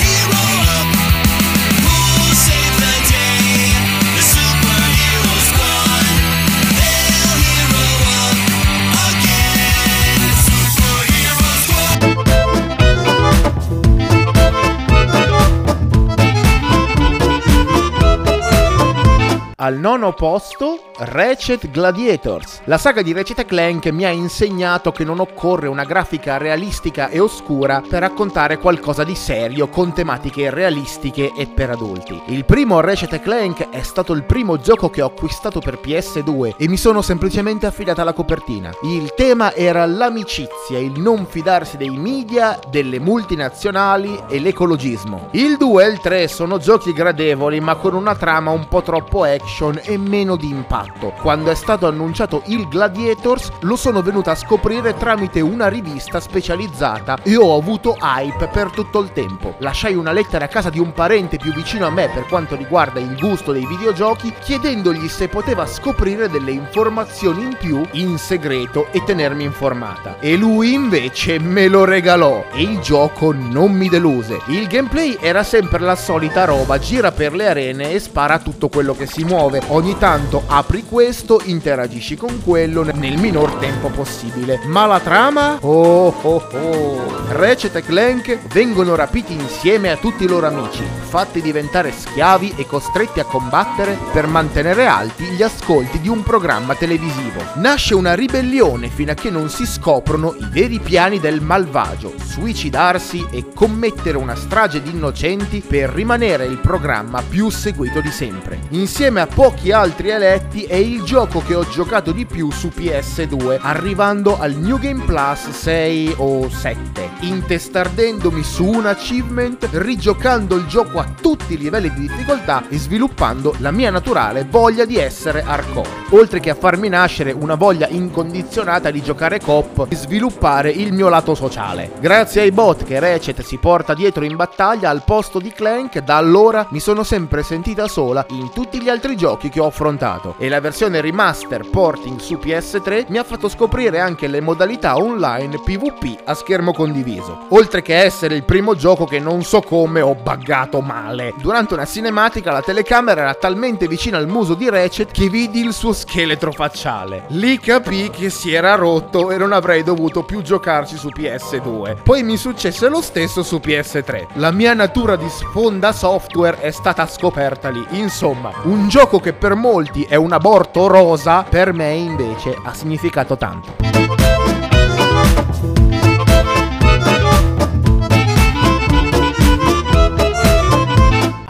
Al 19.62 19.78
nono 19.78 20.14
posto, 20.14 20.89
Ratchet 21.02 21.70
Gladiators. 21.70 22.60
La 22.64 22.76
saga 22.76 23.00
di 23.00 23.14
Ratchet 23.14 23.46
Clank 23.46 23.86
mi 23.86 24.04
ha 24.04 24.10
insegnato 24.10 24.92
che 24.92 25.02
non 25.02 25.18
occorre 25.18 25.66
una 25.66 25.84
grafica 25.84 26.36
realistica 26.36 27.08
e 27.08 27.18
oscura 27.18 27.80
per 27.80 28.00
raccontare 28.00 28.58
qualcosa 28.58 29.02
di 29.02 29.14
serio 29.14 29.68
con 29.68 29.94
tematiche 29.94 30.50
realistiche 30.50 31.32
e 31.34 31.46
per 31.46 31.70
adulti. 31.70 32.20
Il 32.26 32.44
primo 32.44 32.80
Ratchet 32.80 33.18
Clank 33.18 33.70
è 33.70 33.80
stato 33.80 34.12
il 34.12 34.24
primo 34.24 34.58
gioco 34.58 34.90
che 34.90 35.00
ho 35.00 35.06
acquistato 35.06 35.60
per 35.60 35.80
PS2 35.82 36.56
e 36.58 36.68
mi 36.68 36.76
sono 36.76 37.00
semplicemente 37.00 37.64
affidato 37.64 38.02
alla 38.02 38.12
copertina. 38.12 38.70
Il 38.82 39.14
tema 39.16 39.54
era 39.54 39.86
l'amicizia, 39.86 40.78
il 40.78 41.00
non 41.00 41.24
fidarsi 41.24 41.78
dei 41.78 41.96
media, 41.96 42.58
delle 42.68 43.00
multinazionali 43.00 44.24
e 44.28 44.38
l'ecologismo. 44.38 45.28
Il 45.30 45.56
2 45.56 45.82
e 45.82 45.88
il 45.88 45.98
3 45.98 46.28
sono 46.28 46.58
giochi 46.58 46.92
gradevoli 46.92 47.58
ma 47.58 47.76
con 47.76 47.94
una 47.94 48.14
trama 48.14 48.50
un 48.50 48.68
po' 48.68 48.82
troppo 48.82 49.24
action 49.24 49.80
e 49.82 49.96
meno 49.96 50.36
di 50.36 50.50
impatto 50.50 50.88
fatto. 50.90 51.12
Quando 51.20 51.50
è 51.50 51.54
stato 51.54 51.86
annunciato 51.86 52.42
il 52.46 52.68
Gladiators 52.68 53.50
lo 53.60 53.76
sono 53.76 54.02
venuta 54.02 54.32
a 54.32 54.34
scoprire 54.34 54.96
tramite 54.96 55.40
una 55.40 55.68
rivista 55.68 56.20
specializzata 56.20 57.18
e 57.22 57.36
ho 57.36 57.56
avuto 57.56 57.96
hype 58.00 58.48
per 58.48 58.70
tutto 58.70 59.00
il 59.00 59.12
tempo. 59.12 59.54
Lasciai 59.58 59.94
una 59.94 60.12
lettera 60.12 60.46
a 60.46 60.48
casa 60.48 60.70
di 60.70 60.78
un 60.78 60.92
parente 60.92 61.36
più 61.36 61.52
vicino 61.52 61.86
a 61.86 61.90
me 61.90 62.08
per 62.12 62.26
quanto 62.26 62.56
riguarda 62.56 63.00
il 63.00 63.16
gusto 63.18 63.52
dei 63.52 63.66
videogiochi 63.66 64.34
chiedendogli 64.40 65.08
se 65.08 65.28
poteva 65.28 65.66
scoprire 65.66 66.28
delle 66.28 66.52
informazioni 66.52 67.42
in 67.42 67.56
più 67.58 67.82
in 67.92 68.18
segreto 68.18 68.88
e 68.90 69.02
tenermi 69.04 69.44
informata. 69.44 70.18
E 70.20 70.36
lui 70.36 70.72
invece 70.72 71.38
me 71.38 71.68
lo 71.68 71.84
regalò 71.84 72.44
e 72.52 72.62
il 72.62 72.80
gioco 72.80 73.32
non 73.32 73.72
mi 73.72 73.88
deluse. 73.88 74.40
Il 74.46 74.66
gameplay 74.66 75.16
era 75.20 75.42
sempre 75.42 75.78
la 75.80 75.96
solita 75.96 76.44
roba, 76.44 76.78
gira 76.78 77.12
per 77.12 77.34
le 77.34 77.48
arene 77.48 77.92
e 77.92 77.98
spara 77.98 78.38
tutto 78.38 78.68
quello 78.68 78.94
che 78.94 79.06
si 79.06 79.24
muove. 79.24 79.62
Ogni 79.68 79.96
tanto 79.98 80.42
apri 80.46 80.79
di 80.80 80.84
questo, 80.88 81.42
interagisci 81.44 82.16
con 82.16 82.42
quello 82.42 82.82
nel 82.82 83.18
minor 83.18 83.54
tempo 83.54 83.88
possibile. 83.88 84.60
Ma 84.64 84.86
la 84.86 85.00
trama? 85.00 85.58
Oh 85.60 86.14
oh 86.22 86.48
oh! 86.52 87.18
Ratchet 87.28 87.76
e 87.76 87.82
Clank 87.82 88.38
vengono 88.52 88.94
rapiti 88.94 89.32
insieme 89.32 89.90
a 89.90 89.96
tutti 89.96 90.24
i 90.24 90.26
loro 90.26 90.46
amici, 90.46 90.82
fatti 90.82 91.40
diventare 91.40 91.92
schiavi 91.92 92.54
e 92.56 92.66
costretti 92.66 93.20
a 93.20 93.24
combattere 93.24 93.96
per 94.12 94.26
mantenere 94.26 94.86
alti 94.86 95.24
gli 95.24 95.42
ascolti 95.42 96.00
di 96.00 96.08
un 96.08 96.22
programma 96.22 96.74
televisivo. 96.74 97.40
Nasce 97.56 97.94
una 97.94 98.14
ribellione 98.14 98.88
fino 98.88 99.12
a 99.12 99.14
che 99.14 99.30
non 99.30 99.48
si 99.48 99.66
scoprono 99.66 100.34
i 100.38 100.48
veri 100.50 100.80
piani 100.80 101.20
del 101.20 101.40
malvagio, 101.40 102.14
suicidarsi 102.24 103.26
e 103.30 103.46
commettere 103.54 104.16
una 104.16 104.34
strage 104.34 104.82
di 104.82 104.90
innocenti 104.90 105.62
per 105.66 105.90
rimanere 105.90 106.46
il 106.46 106.58
programma 106.58 107.22
più 107.22 107.50
seguito 107.50 108.00
di 108.00 108.10
sempre. 108.10 108.58
Insieme 108.70 109.20
a 109.20 109.26
pochi 109.26 109.72
altri 109.72 110.08
eletti 110.08 110.64
è 110.70 110.76
il 110.76 111.02
gioco 111.02 111.42
che 111.44 111.56
ho 111.56 111.68
giocato 111.68 112.12
di 112.12 112.26
più 112.26 112.48
su 112.52 112.68
PS2, 112.68 113.58
arrivando 113.60 114.38
al 114.38 114.52
New 114.52 114.78
Game 114.78 115.02
Plus 115.02 115.50
6 115.50 116.14
o 116.18 116.48
7, 116.48 117.10
intestardendomi 117.22 118.44
su 118.44 118.66
un 118.66 118.86
achievement, 118.86 119.68
rigiocando 119.72 120.54
il 120.54 120.66
gioco 120.66 121.00
a 121.00 121.08
tutti 121.20 121.54
i 121.54 121.58
livelli 121.58 121.92
di 121.92 122.02
difficoltà 122.02 122.68
e 122.68 122.78
sviluppando 122.78 123.56
la 123.58 123.72
mia 123.72 123.90
naturale 123.90 124.46
voglia 124.48 124.84
di 124.84 124.96
essere 124.96 125.42
hardcore, 125.42 125.88
oltre 126.10 126.38
che 126.38 126.50
a 126.50 126.54
farmi 126.54 126.88
nascere 126.88 127.32
una 127.32 127.56
voglia 127.56 127.88
incondizionata 127.88 128.92
di 128.92 129.02
giocare 129.02 129.40
cop 129.40 129.88
e 129.88 129.96
sviluppare 129.96 130.70
il 130.70 130.92
mio 130.92 131.08
lato 131.08 131.34
sociale. 131.34 131.90
Grazie 131.98 132.42
ai 132.42 132.52
bot 132.52 132.84
che 132.84 133.00
Ratchet 133.00 133.42
si 133.42 133.56
porta 133.56 133.92
dietro 133.92 134.22
in 134.22 134.36
battaglia 134.36 134.88
al 134.88 135.02
posto 135.04 135.40
di 135.40 135.50
Clank, 135.50 135.98
da 135.98 136.16
allora 136.16 136.68
mi 136.70 136.78
sono 136.78 137.02
sempre 137.02 137.42
sentita 137.42 137.88
sola 137.88 138.24
in 138.28 138.52
tutti 138.52 138.80
gli 138.80 138.88
altri 138.88 139.16
giochi 139.16 139.48
che 139.48 139.58
ho 139.58 139.66
affrontato 139.66 140.36
e 140.38 140.48
la 140.48 140.58
versione 140.60 141.00
remaster 141.00 141.68
porting 141.68 142.18
su 142.18 142.34
PS3 142.34 143.06
mi 143.08 143.18
ha 143.18 143.24
fatto 143.24 143.48
scoprire 143.48 144.00
anche 144.00 144.26
le 144.26 144.40
modalità 144.40 144.96
online 144.96 145.58
PvP 145.58 146.20
a 146.24 146.34
schermo 146.34 146.72
condiviso, 146.72 147.46
oltre 147.48 147.82
che 147.82 147.96
essere 147.96 148.34
il 148.34 148.44
primo 148.44 148.74
gioco 148.74 149.04
che 149.04 149.18
non 149.18 149.42
so 149.42 149.60
come 149.60 150.00
ho 150.00 150.14
buggato 150.14 150.80
male. 150.80 151.34
Durante 151.38 151.74
una 151.74 151.86
cinematica 151.86 152.52
la 152.52 152.62
telecamera 152.62 153.22
era 153.22 153.34
talmente 153.34 153.88
vicina 153.88 154.18
al 154.18 154.28
muso 154.28 154.54
di 154.54 154.68
Ratchet 154.68 155.10
che 155.10 155.28
vidi 155.28 155.60
il 155.60 155.72
suo 155.72 155.92
scheletro 155.92 156.52
facciale. 156.52 157.24
Lì 157.28 157.58
capì 157.58 158.10
che 158.10 158.30
si 158.30 158.52
era 158.52 158.74
rotto 158.74 159.30
e 159.30 159.36
non 159.36 159.52
avrei 159.52 159.82
dovuto 159.82 160.22
più 160.22 160.42
giocarci 160.42 160.96
su 160.96 161.08
PS2. 161.08 162.02
Poi 162.02 162.22
mi 162.22 162.36
successe 162.36 162.88
lo 162.88 163.00
stesso 163.00 163.42
su 163.42 163.56
PS3. 163.56 164.26
La 164.34 164.50
mia 164.50 164.74
natura 164.74 165.16
di 165.16 165.28
sfonda 165.28 165.92
software 165.92 166.60
è 166.60 166.70
stata 166.70 167.06
scoperta 167.06 167.68
lì. 167.68 167.84
Insomma, 167.90 168.50
un 168.64 168.88
gioco 168.88 169.20
che 169.20 169.32
per 169.32 169.54
molti 169.54 170.06
è 170.08 170.16
una 170.16 170.38
aborto 170.40 170.86
rosa 170.86 171.42
per 171.42 171.74
me 171.74 171.92
invece 171.92 172.56
ha 172.64 172.72
significato 172.72 173.36
tanto. 173.36 174.39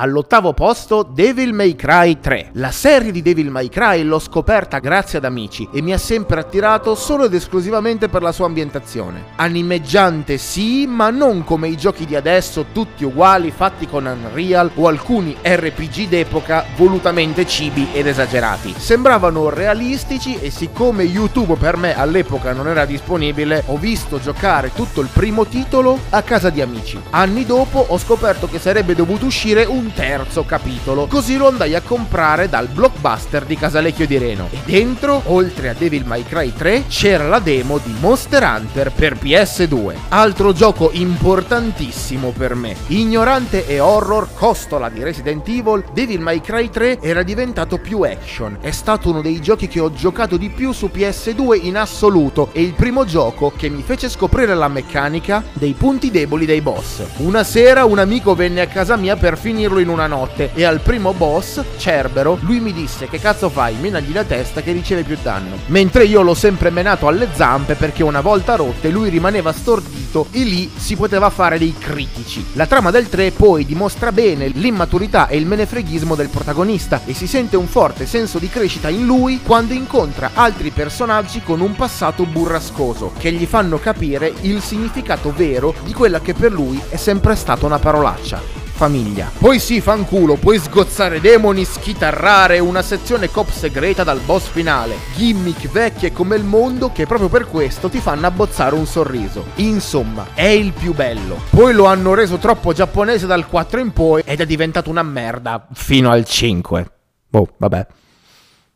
All'ottavo 0.02 0.54
posto 0.54 1.02
Devil 1.02 1.52
May 1.52 1.76
Cry 1.76 2.21
3. 2.21 2.52
La 2.54 2.71
serie 2.71 3.12
di 3.12 3.21
Devil 3.21 3.50
May 3.50 3.69
Cry 3.69 4.02
l'ho 4.02 4.19
scoperta 4.19 4.78
grazie 4.78 5.19
ad 5.19 5.26
amici 5.26 5.69
e 5.71 5.83
mi 5.83 5.92
ha 5.92 5.99
sempre 5.99 6.40
attirato 6.40 6.95
solo 6.95 7.26
ed 7.26 7.35
esclusivamente 7.35 8.09
per 8.09 8.23
la 8.23 8.33
sua 8.33 8.47
ambientazione. 8.47 9.25
Animeggiante 9.37 10.38
sì, 10.38 10.87
ma 10.87 11.11
non 11.11 11.45
come 11.45 11.69
i 11.69 11.76
giochi 11.76 12.07
di 12.07 12.16
adesso 12.16 12.64
tutti 12.73 13.04
uguali 13.04 13.50
fatti 13.50 13.87
con 13.87 14.07
Unreal 14.07 14.71
o 14.76 14.88
alcuni 14.88 15.37
RPG 15.38 16.09
d'epoca 16.09 16.64
volutamente 16.76 17.47
cibi 17.47 17.88
ed 17.92 18.07
esagerati. 18.07 18.73
Sembravano 18.78 19.50
realistici 19.50 20.38
e 20.40 20.49
siccome 20.49 21.02
YouTube 21.02 21.57
per 21.57 21.76
me 21.76 21.95
all'epoca 21.95 22.54
non 22.54 22.69
era 22.69 22.87
disponibile, 22.87 23.64
ho 23.66 23.76
visto 23.76 24.19
giocare 24.19 24.73
tutto 24.73 25.02
il 25.02 25.11
primo 25.12 25.45
titolo 25.45 25.99
a 26.09 26.23
casa 26.23 26.49
di 26.49 26.62
amici. 26.62 26.99
Anni 27.11 27.45
dopo 27.45 27.85
ho 27.87 27.99
scoperto 27.99 28.49
che 28.49 28.59
sarebbe 28.59 28.95
dovuto 28.95 29.26
uscire 29.26 29.66
un 29.66 29.88
terzo 29.94 30.44
capitolo. 30.44 31.06
Così 31.06 31.37
lo 31.37 31.49
andai 31.49 31.75
a 31.75 31.80
comprare 31.80 32.49
dal 32.49 32.68
blockbuster 32.68 33.44
di 33.44 33.56
Casalecchio 33.56 34.06
di 34.06 34.18
Reno. 34.18 34.49
E 34.50 34.59
dentro, 34.64 35.23
oltre 35.26 35.68
a 35.70 35.75
Devil 35.75 36.04
May 36.06 36.25
Cry 36.25 36.52
3, 36.52 36.87
c'era 36.87 37.26
la 37.28 37.38
demo 37.38 37.78
di 37.78 37.94
Monster 38.00 38.42
Hunter 38.42 38.92
per 38.92 39.16
PS2. 39.16 39.94
Altro 40.09 40.52
gioco 40.52 40.90
importantissimo 40.92 42.30
per 42.30 42.54
me. 42.54 42.75
Ignorante 42.88 43.66
e 43.66 43.80
horror, 43.80 44.28
costola 44.35 44.88
di 44.88 45.02
Resident 45.02 45.47
Evil, 45.49 45.85
Devil 45.92 46.20
May 46.20 46.40
Cry 46.40 46.70
3 46.70 47.00
era 47.00 47.23
diventato 47.23 47.78
più 47.78 48.02
action. 48.02 48.59
È 48.61 48.70
stato 48.70 49.11
uno 49.11 49.20
dei 49.20 49.40
giochi 49.40 49.68
che 49.68 49.80
ho 49.80 49.92
giocato 49.92 50.37
di 50.37 50.50
più 50.50 50.73
su 50.73 50.90
PS2 50.92 51.64
in 51.64 51.76
assoluto 51.76 52.50
e 52.52 52.62
il 52.62 52.75
primo 52.75 53.04
gioco 53.04 53.52
che 53.56 53.68
mi 53.68 53.82
fece 53.82 54.09
scoprire 54.09 54.54
la 54.54 54.68
meccanica 54.68 55.42
dei 55.52 55.73
punti 55.73 56.11
deboli 56.11 56.47
dei 56.47 56.61
boss. 56.61 57.02
Una 57.16 57.42
sera 57.42 57.85
un 57.85 57.99
amico 57.99 58.35
venne 58.35 58.61
a 58.61 58.66
casa 58.66 58.97
mia 58.97 59.16
per 59.16 59.37
finirlo 59.37 59.80
in 59.81 59.89
una 59.89 60.07
notte 60.07 60.51
e 60.55 60.65
al 60.65 60.81
primo 60.81 61.13
boss, 61.13 61.63
Cerbero, 61.77 62.39
lui 62.43 62.61
mi 62.61 62.73
disse 62.73 63.09
che 63.09 63.19
cazzo 63.19 63.49
fai, 63.49 63.75
menagli 63.77 64.13
la 64.13 64.25
testa 64.25 64.63
che 64.63 64.73
riceve 64.73 65.03
più 65.03 65.17
danno. 65.23 65.57
Mentre 65.67 66.05
io 66.05 66.23
l'ho 66.23 66.35
sempre 66.35 66.71
menato 66.71 67.09
alle 67.09 67.29
zampe 67.33 67.75
perché 67.75 68.03
una 68.03 68.21
volta 68.21 68.57
rotte 68.57 68.91
lui 68.91 69.09
rimaneva 69.09 69.53
stordito 69.53 70.27
e 70.31 70.41
lì 70.41 70.71
si 70.75 70.97
poteva 70.97 71.31
fare 71.31 71.59
dei 71.59 71.75
critici. 71.79 72.45
La 72.55 72.67
trama 72.67 72.91
del 72.91 73.09
3 73.09 73.33
poi 73.33 73.65
dimostra 73.65 74.13
bene 74.13 74.49
l'immaturità 74.49 75.29
e 75.29 75.37
il 75.37 75.47
menefreghismo 75.47 76.15
del 76.15 76.29
protagonista 76.29 77.03
e 77.05 77.15
si 77.15 77.27
sente 77.27 77.57
un 77.57 77.67
forte 77.67 78.07
senso 78.07 78.39
di 78.39 78.49
crescita 78.49 78.89
in 78.89 79.07
lui 79.07 79.41
quando 79.43 79.73
incontra 79.73 80.31
altri 80.35 80.71
personaggi 80.71 81.43
con 81.43 81.61
un 81.61 81.75
passato 81.75 82.25
burrascoso 82.25 83.13
che 83.19 83.33
gli 83.33 83.47
fanno 83.47 83.79
capire 83.79 84.33
il 84.43 84.61
significato 84.61 85.33
vero 85.35 85.75
di 85.85 85.93
quella 85.93 86.21
che 86.21 86.35
per 86.35 86.53
lui 86.53 86.81
è 86.89 86.97
sempre 86.97 87.35
stata 87.37 87.67
una 87.67 87.79
parolaccia 87.79 88.60
famiglia. 88.81 89.31
Poi 89.39 89.59
sì, 89.59 89.83
fanculo, 89.83 90.37
puoi 90.37 90.59
sgozzare 90.59 91.21
demoni, 91.21 91.67
schitarrare, 91.67 92.61
una 92.61 92.81
sezione 92.81 93.29
cop 93.29 93.51
segreta 93.51 94.05
dal 94.05 94.21
boss 94.21 94.47
finale, 94.47 94.97
gimmick 95.15 95.71
vecchie 95.71 96.13
come 96.13 96.37
il 96.37 96.45
mondo 96.45 96.91
che 96.91 97.05
proprio 97.05 97.29
per 97.29 97.47
questo 97.47 97.91
ti 97.91 97.99
fanno 97.99 98.27
abbozzare 98.27 98.75
un 98.75 98.87
sorriso. 98.87 99.49
Insomma, 99.57 100.29
è 100.33 100.47
il 100.47 100.73
più 100.73 100.95
bello. 100.95 101.43
Poi 101.51 101.75
lo 101.75 101.85
hanno 101.85 102.15
reso 102.15 102.39
troppo 102.39 102.73
giapponese 102.73 103.27
dal 103.27 103.47
4 103.47 103.81
in 103.81 103.93
poi 103.93 104.23
ed 104.25 104.41
è 104.41 104.47
diventato 104.47 104.89
una 104.89 105.03
merda 105.03 105.67
fino 105.75 106.11
al 106.11 106.25
5. 106.25 106.91
Boh, 107.29 107.49
vabbè. 107.59 107.87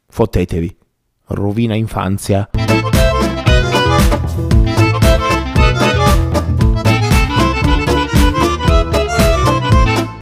Fottetevi. 0.06 0.76
Rovina 1.28 1.74
infanzia. 1.74 2.50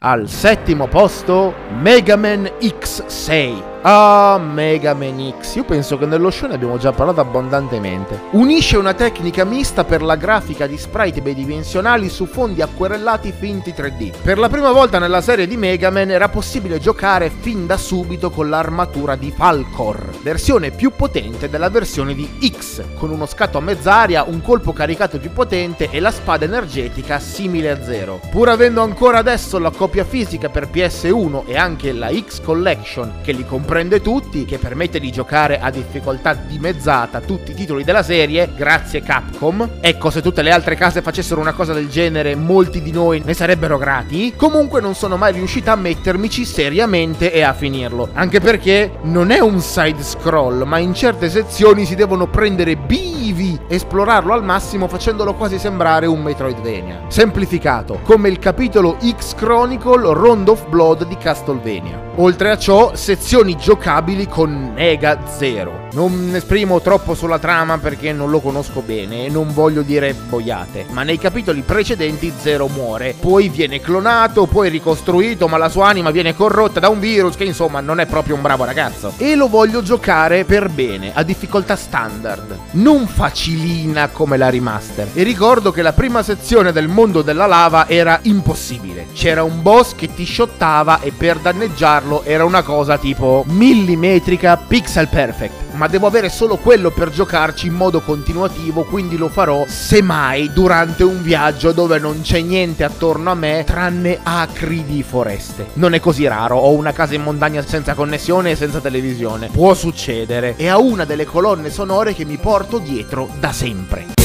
Al 0.05 0.27
settimo 0.27 0.89
posto 0.89 1.53
Mega 1.79 2.17
Man 2.17 2.43
X6. 2.59 3.72
Ah, 3.85 4.39
Mega 4.41 4.93
Man 4.93 5.33
X. 5.41 5.55
Io 5.55 5.65
penso 5.65 5.97
che 5.97 6.05
nello 6.05 6.31
show 6.31 6.47
ne 6.47 6.55
abbiamo 6.55 6.77
già 6.77 6.93
parlato 6.93 7.19
abbondantemente. 7.19 8.17
Unisce 8.31 8.77
una 8.77 8.93
tecnica 8.93 9.43
mista 9.43 9.83
per 9.83 10.01
la 10.01 10.15
grafica 10.15 10.67
di 10.67 10.77
sprite 10.77 11.19
bidimensionali 11.19 12.07
su 12.07 12.25
fondi 12.25 12.61
acquerellati 12.61 13.33
finti 13.37 13.73
3D. 13.75 14.13
Per 14.21 14.39
la 14.39 14.47
prima 14.47 14.71
volta 14.71 14.99
nella 14.99 15.19
serie 15.19 15.47
di 15.47 15.57
Mega 15.57 15.89
Man 15.89 16.11
era 16.11 16.29
possibile 16.29 16.79
giocare 16.79 17.29
fin 17.29 17.65
da 17.65 17.75
subito 17.75 18.29
con 18.29 18.47
l'armatura 18.47 19.17
di 19.17 19.33
Falcor, 19.35 20.11
versione 20.21 20.71
più 20.71 20.93
potente 20.95 21.49
della 21.49 21.69
versione 21.69 22.13
di 22.13 22.39
X, 22.57 22.81
con 22.97 23.11
uno 23.11 23.25
scatto 23.25 23.57
a 23.57 23.61
mezz'aria, 23.61 24.23
un 24.25 24.41
colpo 24.41 24.71
caricato 24.71 25.19
più 25.19 25.33
potente 25.33 25.89
e 25.91 25.99
la 25.99 26.11
spada 26.11 26.45
energetica 26.45 27.19
simile 27.19 27.71
a 27.71 27.83
zero. 27.83 28.21
Pur 28.31 28.47
avendo 28.47 28.81
ancora 28.81 29.17
adesso 29.17 29.59
la 29.59 29.71
copia 29.71 30.05
fisica 30.05 30.47
per 30.47 30.69
PS1 30.69 31.43
e 31.47 31.57
anche 31.57 31.91
la 31.91 32.09
X 32.09 32.39
Collection 32.39 33.15
che 33.21 33.33
li 33.33 33.45
comprende 33.45 33.71
tutti, 34.01 34.45
che 34.45 34.59
permette 34.59 34.99
di 34.99 35.11
giocare 35.11 35.59
a 35.59 35.71
difficoltà 35.71 36.33
dimezzata 36.33 37.21
tutti 37.21 37.51
i 37.51 37.55
titoli 37.55 37.83
della 37.83 38.03
serie, 38.03 38.51
grazie 38.55 39.01
Capcom. 39.01 39.67
Ecco, 39.81 40.09
se 40.09 40.21
tutte 40.21 40.43
le 40.43 40.51
altre 40.51 40.75
case 40.75 41.01
facessero 41.01 41.41
una 41.41 41.53
cosa 41.53 41.73
del 41.73 41.89
genere, 41.89 42.35
molti 42.35 42.81
di 42.81 42.91
noi 42.91 43.21
ne 43.25 43.33
sarebbero 43.33 43.77
grati. 43.77 44.33
Comunque 44.35 44.79
non 44.79 44.93
sono 44.93 45.17
mai 45.17 45.33
riuscita 45.33 45.71
a 45.71 45.75
mettermici 45.75 46.45
seriamente 46.45 47.31
e 47.31 47.41
a 47.41 47.53
finirlo. 47.53 48.09
Anche 48.13 48.39
perché 48.39 48.91
non 49.03 49.31
è 49.31 49.39
un 49.39 49.59
side 49.59 50.03
scroll, 50.03 50.63
ma 50.63 50.77
in 50.77 50.93
certe 50.93 51.29
sezioni 51.29 51.85
si 51.85 51.95
devono 51.95 52.27
prendere 52.27 52.75
bivi, 52.75 53.59
esplorarlo 53.67 54.33
al 54.33 54.43
massimo 54.43 54.87
facendolo 54.87 55.33
quasi 55.33 55.57
sembrare 55.57 56.05
un 56.05 56.21
Metroidvania. 56.21 57.05
Semplificato, 57.07 57.99
come 58.03 58.29
il 58.29 58.37
capitolo 58.37 58.97
X 59.01 59.33
Chronicle 59.35 60.13
Round 60.13 60.47
of 60.49 60.67
Blood 60.67 61.07
di 61.07 61.17
Castlevania. 61.17 62.11
Oltre 62.17 62.51
a 62.51 62.57
ciò, 62.59 62.93
sezioni 62.93 63.57
giocabili 63.57 64.27
con 64.27 64.73
Nega 64.75 65.17
Zero. 65.35 65.87
Non 65.93 66.31
esprimo 66.35 66.79
troppo 66.79 67.15
sulla 67.15 67.39
trama 67.39 67.79
perché 67.79 68.13
non 68.13 68.29
lo 68.29 68.39
conosco 68.39 68.81
bene 68.81 69.25
e 69.25 69.29
non 69.29 69.51
voglio 69.51 69.81
dire 69.81 70.13
boiate, 70.13 70.85
ma 70.89 71.01
nei 71.01 71.17
capitoli 71.17 71.61
precedenti 71.61 72.31
Zero 72.39 72.67
muore, 72.67 73.15
poi 73.19 73.49
viene 73.49 73.79
clonato, 73.79 74.45
poi 74.45 74.69
ricostruito, 74.69 75.47
ma 75.47 75.57
la 75.57 75.69
sua 75.69 75.87
anima 75.87 76.11
viene 76.11 76.35
corrotta 76.35 76.79
da 76.79 76.89
un 76.89 76.99
virus 76.99 77.35
che 77.35 77.45
insomma 77.45 77.79
non 77.79 77.99
è 77.99 78.05
proprio 78.05 78.35
un 78.35 78.41
bravo 78.41 78.63
ragazzo. 78.63 79.13
E 79.17 79.35
lo 79.35 79.47
voglio 79.47 79.81
giocare 79.81 80.45
per 80.45 80.69
bene, 80.69 81.11
a 81.13 81.23
difficoltà 81.23 81.75
standard, 81.75 82.57
non 82.71 83.07
facilina 83.07 84.09
come 84.09 84.37
la 84.37 84.51
remaster. 84.51 85.09
E 85.13 85.23
ricordo 85.23 85.71
che 85.71 85.81
la 85.81 85.93
prima 85.93 86.21
sezione 86.21 86.71
del 86.71 86.87
mondo 86.87 87.23
della 87.23 87.47
lava 87.47 87.87
era 87.87 88.19
impossibile. 88.23 89.07
C'era 89.13 89.43
un 89.43 89.63
boss 89.63 89.95
che 89.95 90.13
ti 90.13 90.25
shottava 90.25 91.01
e 91.01 91.11
per 91.11 91.37
danneggiarlo 91.37 92.02
era 92.23 92.45
una 92.45 92.63
cosa 92.63 92.97
tipo 92.97 93.43
millimetrica 93.47 94.57
pixel 94.57 95.07
perfect 95.07 95.63
ma 95.73 95.87
devo 95.87 96.07
avere 96.07 96.29
solo 96.29 96.57
quello 96.57 96.91
per 96.91 97.09
giocarci 97.09 97.67
in 97.67 97.73
modo 97.73 98.01
continuativo, 98.01 98.83
quindi 98.83 99.17
lo 99.17 99.29
farò 99.29 99.65
semmai 99.67 100.51
durante 100.53 101.03
un 101.03 101.21
viaggio 101.21 101.71
dove 101.71 101.99
non 101.99 102.21
c'è 102.21 102.41
niente 102.41 102.83
attorno 102.83 103.31
a 103.31 103.35
me 103.35 103.63
tranne 103.65 104.19
acri 104.21 104.85
di 104.85 105.03
foreste. 105.03 105.67
Non 105.73 105.93
è 105.93 105.99
così 105.99 106.27
raro, 106.27 106.57
ho 106.57 106.71
una 106.71 106.93
casa 106.93 107.15
in 107.15 107.23
montagna 107.23 107.63
senza 107.65 107.93
connessione 107.93 108.51
e 108.51 108.55
senza 108.55 108.79
televisione. 108.79 109.49
Può 109.51 109.73
succedere 109.73 110.55
e 110.57 110.67
ha 110.67 110.77
una 110.77 111.05
delle 111.05 111.25
colonne 111.25 111.69
sonore 111.69 112.13
che 112.13 112.25
mi 112.25 112.37
porto 112.37 112.77
dietro 112.77 113.29
da 113.39 113.51
sempre. 113.51 114.22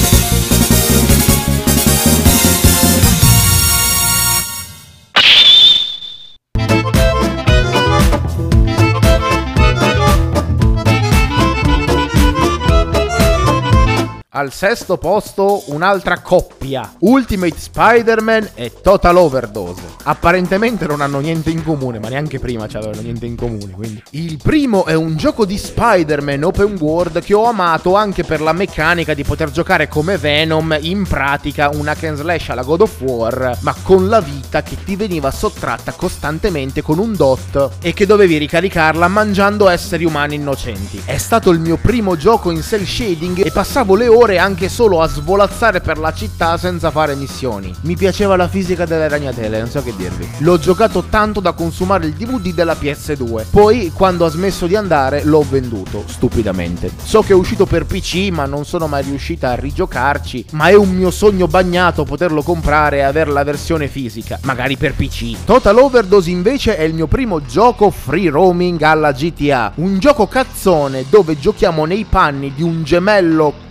Al 14.39 14.53
sesto 14.53 14.99
posto 14.99 15.65
un'altra 15.73 16.21
coppia, 16.21 16.95
Ultimate 17.01 17.59
Spider-Man 17.59 18.51
e 18.55 18.71
Total 18.81 19.17
Overdose. 19.17 19.83
Apparentemente 20.05 20.87
non 20.87 21.01
hanno 21.01 21.19
niente 21.19 21.51
in 21.51 21.65
comune, 21.65 21.99
ma 21.99 22.09
neanche 22.09 22.39
prima 22.39 22.69
c'avevano 22.69 23.01
niente 23.01 23.27
in 23.27 23.35
comune, 23.35 23.73
quindi. 23.73 24.01
Il 24.11 24.39
primo 24.41 24.85
è 24.85 24.95
un 24.95 25.17
gioco 25.17 25.45
di 25.45 25.59
Spider-Man 25.59 26.45
open 26.45 26.77
world 26.79 27.21
che 27.21 27.35
ho 27.35 27.47
amato 27.47 27.97
anche 27.97 28.23
per 28.23 28.41
la 28.41 28.53
meccanica 28.53 29.13
di 29.13 29.25
poter 29.25 29.51
giocare 29.51 29.89
come 29.89 30.19
Venom, 30.19 30.79
in 30.83 31.05
pratica 31.05 31.71
una 31.73 31.91
hack 31.91 32.05
and 32.05 32.19
slash 32.19 32.51
alla 32.51 32.63
God 32.63 32.83
of 32.83 33.01
War, 33.01 33.59
ma 33.63 33.75
con 33.83 34.07
la 34.07 34.21
vita 34.21 34.63
che 34.63 34.77
ti 34.85 34.95
veniva 34.95 35.33
sottratta 35.33 35.91
costantemente 35.95 36.81
con 36.81 37.01
un 37.01 37.17
dot 37.17 37.71
e 37.83 37.93
che 37.93 38.07
dovevi 38.07 38.39
ricaricarla 38.39 39.09
mangiando 39.09 39.69
esseri 39.69 40.05
umani 40.05 40.37
innocenti. 40.37 41.03
È 41.05 41.17
stato 41.17 41.51
il 41.51 41.59
mio 41.59 41.77
primo 41.77 42.17
gioco 42.17 42.53
in 42.53 42.63
cell 42.63 42.85
shading 42.85 43.45
e 43.45 43.51
passavo 43.51 43.97
le 43.97 44.07
ore 44.07 44.27
ore 44.29 44.37
anche 44.37 44.69
solo 44.69 45.01
a 45.01 45.09
svolazzare 45.09 45.81
per 45.81 45.97
la 45.97 46.13
città 46.13 46.59
senza 46.59 46.91
fare 46.91 47.15
missioni. 47.15 47.75
Mi 47.83 47.97
piaceva 47.97 48.37
la 48.37 48.47
fisica 48.47 48.85
delle 48.85 49.09
ragnatele, 49.09 49.59
non 49.59 49.71
so 49.71 49.83
che 49.83 49.95
dirvi. 49.97 50.29
L'ho 50.41 50.59
giocato 50.59 51.05
tanto 51.09 51.41
da 51.41 51.53
consumare 51.53 52.07
il 52.07 52.13
DVD 52.13 52.53
della 52.53 52.77
PS2. 52.79 53.47
Poi, 53.51 53.91
quando 53.95 54.27
ha 54.27 54.29
smesso 54.29 54.67
di 54.67 54.77
andare, 54.77 55.25
l'ho 55.25 55.45
venduto, 55.49 56.05
stupidamente. 56.07 56.91
So 57.03 57.23
che 57.23 57.33
è 57.33 57.35
uscito 57.35 57.65
per 57.65 57.87
PC, 57.87 58.29
ma 58.31 58.45
non 58.45 58.67
sono 58.67 58.87
mai 58.87 59.03
riuscita 59.03 59.51
a 59.51 59.55
rigiocarci. 59.55 60.47
Ma 60.53 60.69
è 60.69 60.75
un 60.75 60.91
mio 60.91 61.11
sogno 61.11 61.47
bagnato 61.47 62.05
poterlo 62.05 62.43
comprare 62.43 62.99
e 62.99 63.03
avere 63.03 63.31
la 63.31 63.45
versione 63.45 63.89
fisica, 63.89 64.39
magari 64.43 64.77
per 64.77 64.95
PC. 64.95 65.45
Total 65.45 65.79
Overdose 65.79 66.29
invece 66.29 66.77
è 66.77 66.83
il 66.83 66.93
mio 66.93 67.07
primo 67.07 67.41
gioco 67.41 67.91
free 67.91 68.29
roaming 68.29 68.83
alla 68.83 69.13
GTA. 69.13 69.73
Un 69.77 69.99
gioco 69.99 70.27
cazzone 70.27 71.07
dove 71.09 71.39
giochiamo 71.39 71.87
nei 71.87 72.05
panni 72.05 72.53
di 72.55 72.63
un 72.63 72.83
gemello 72.85 73.67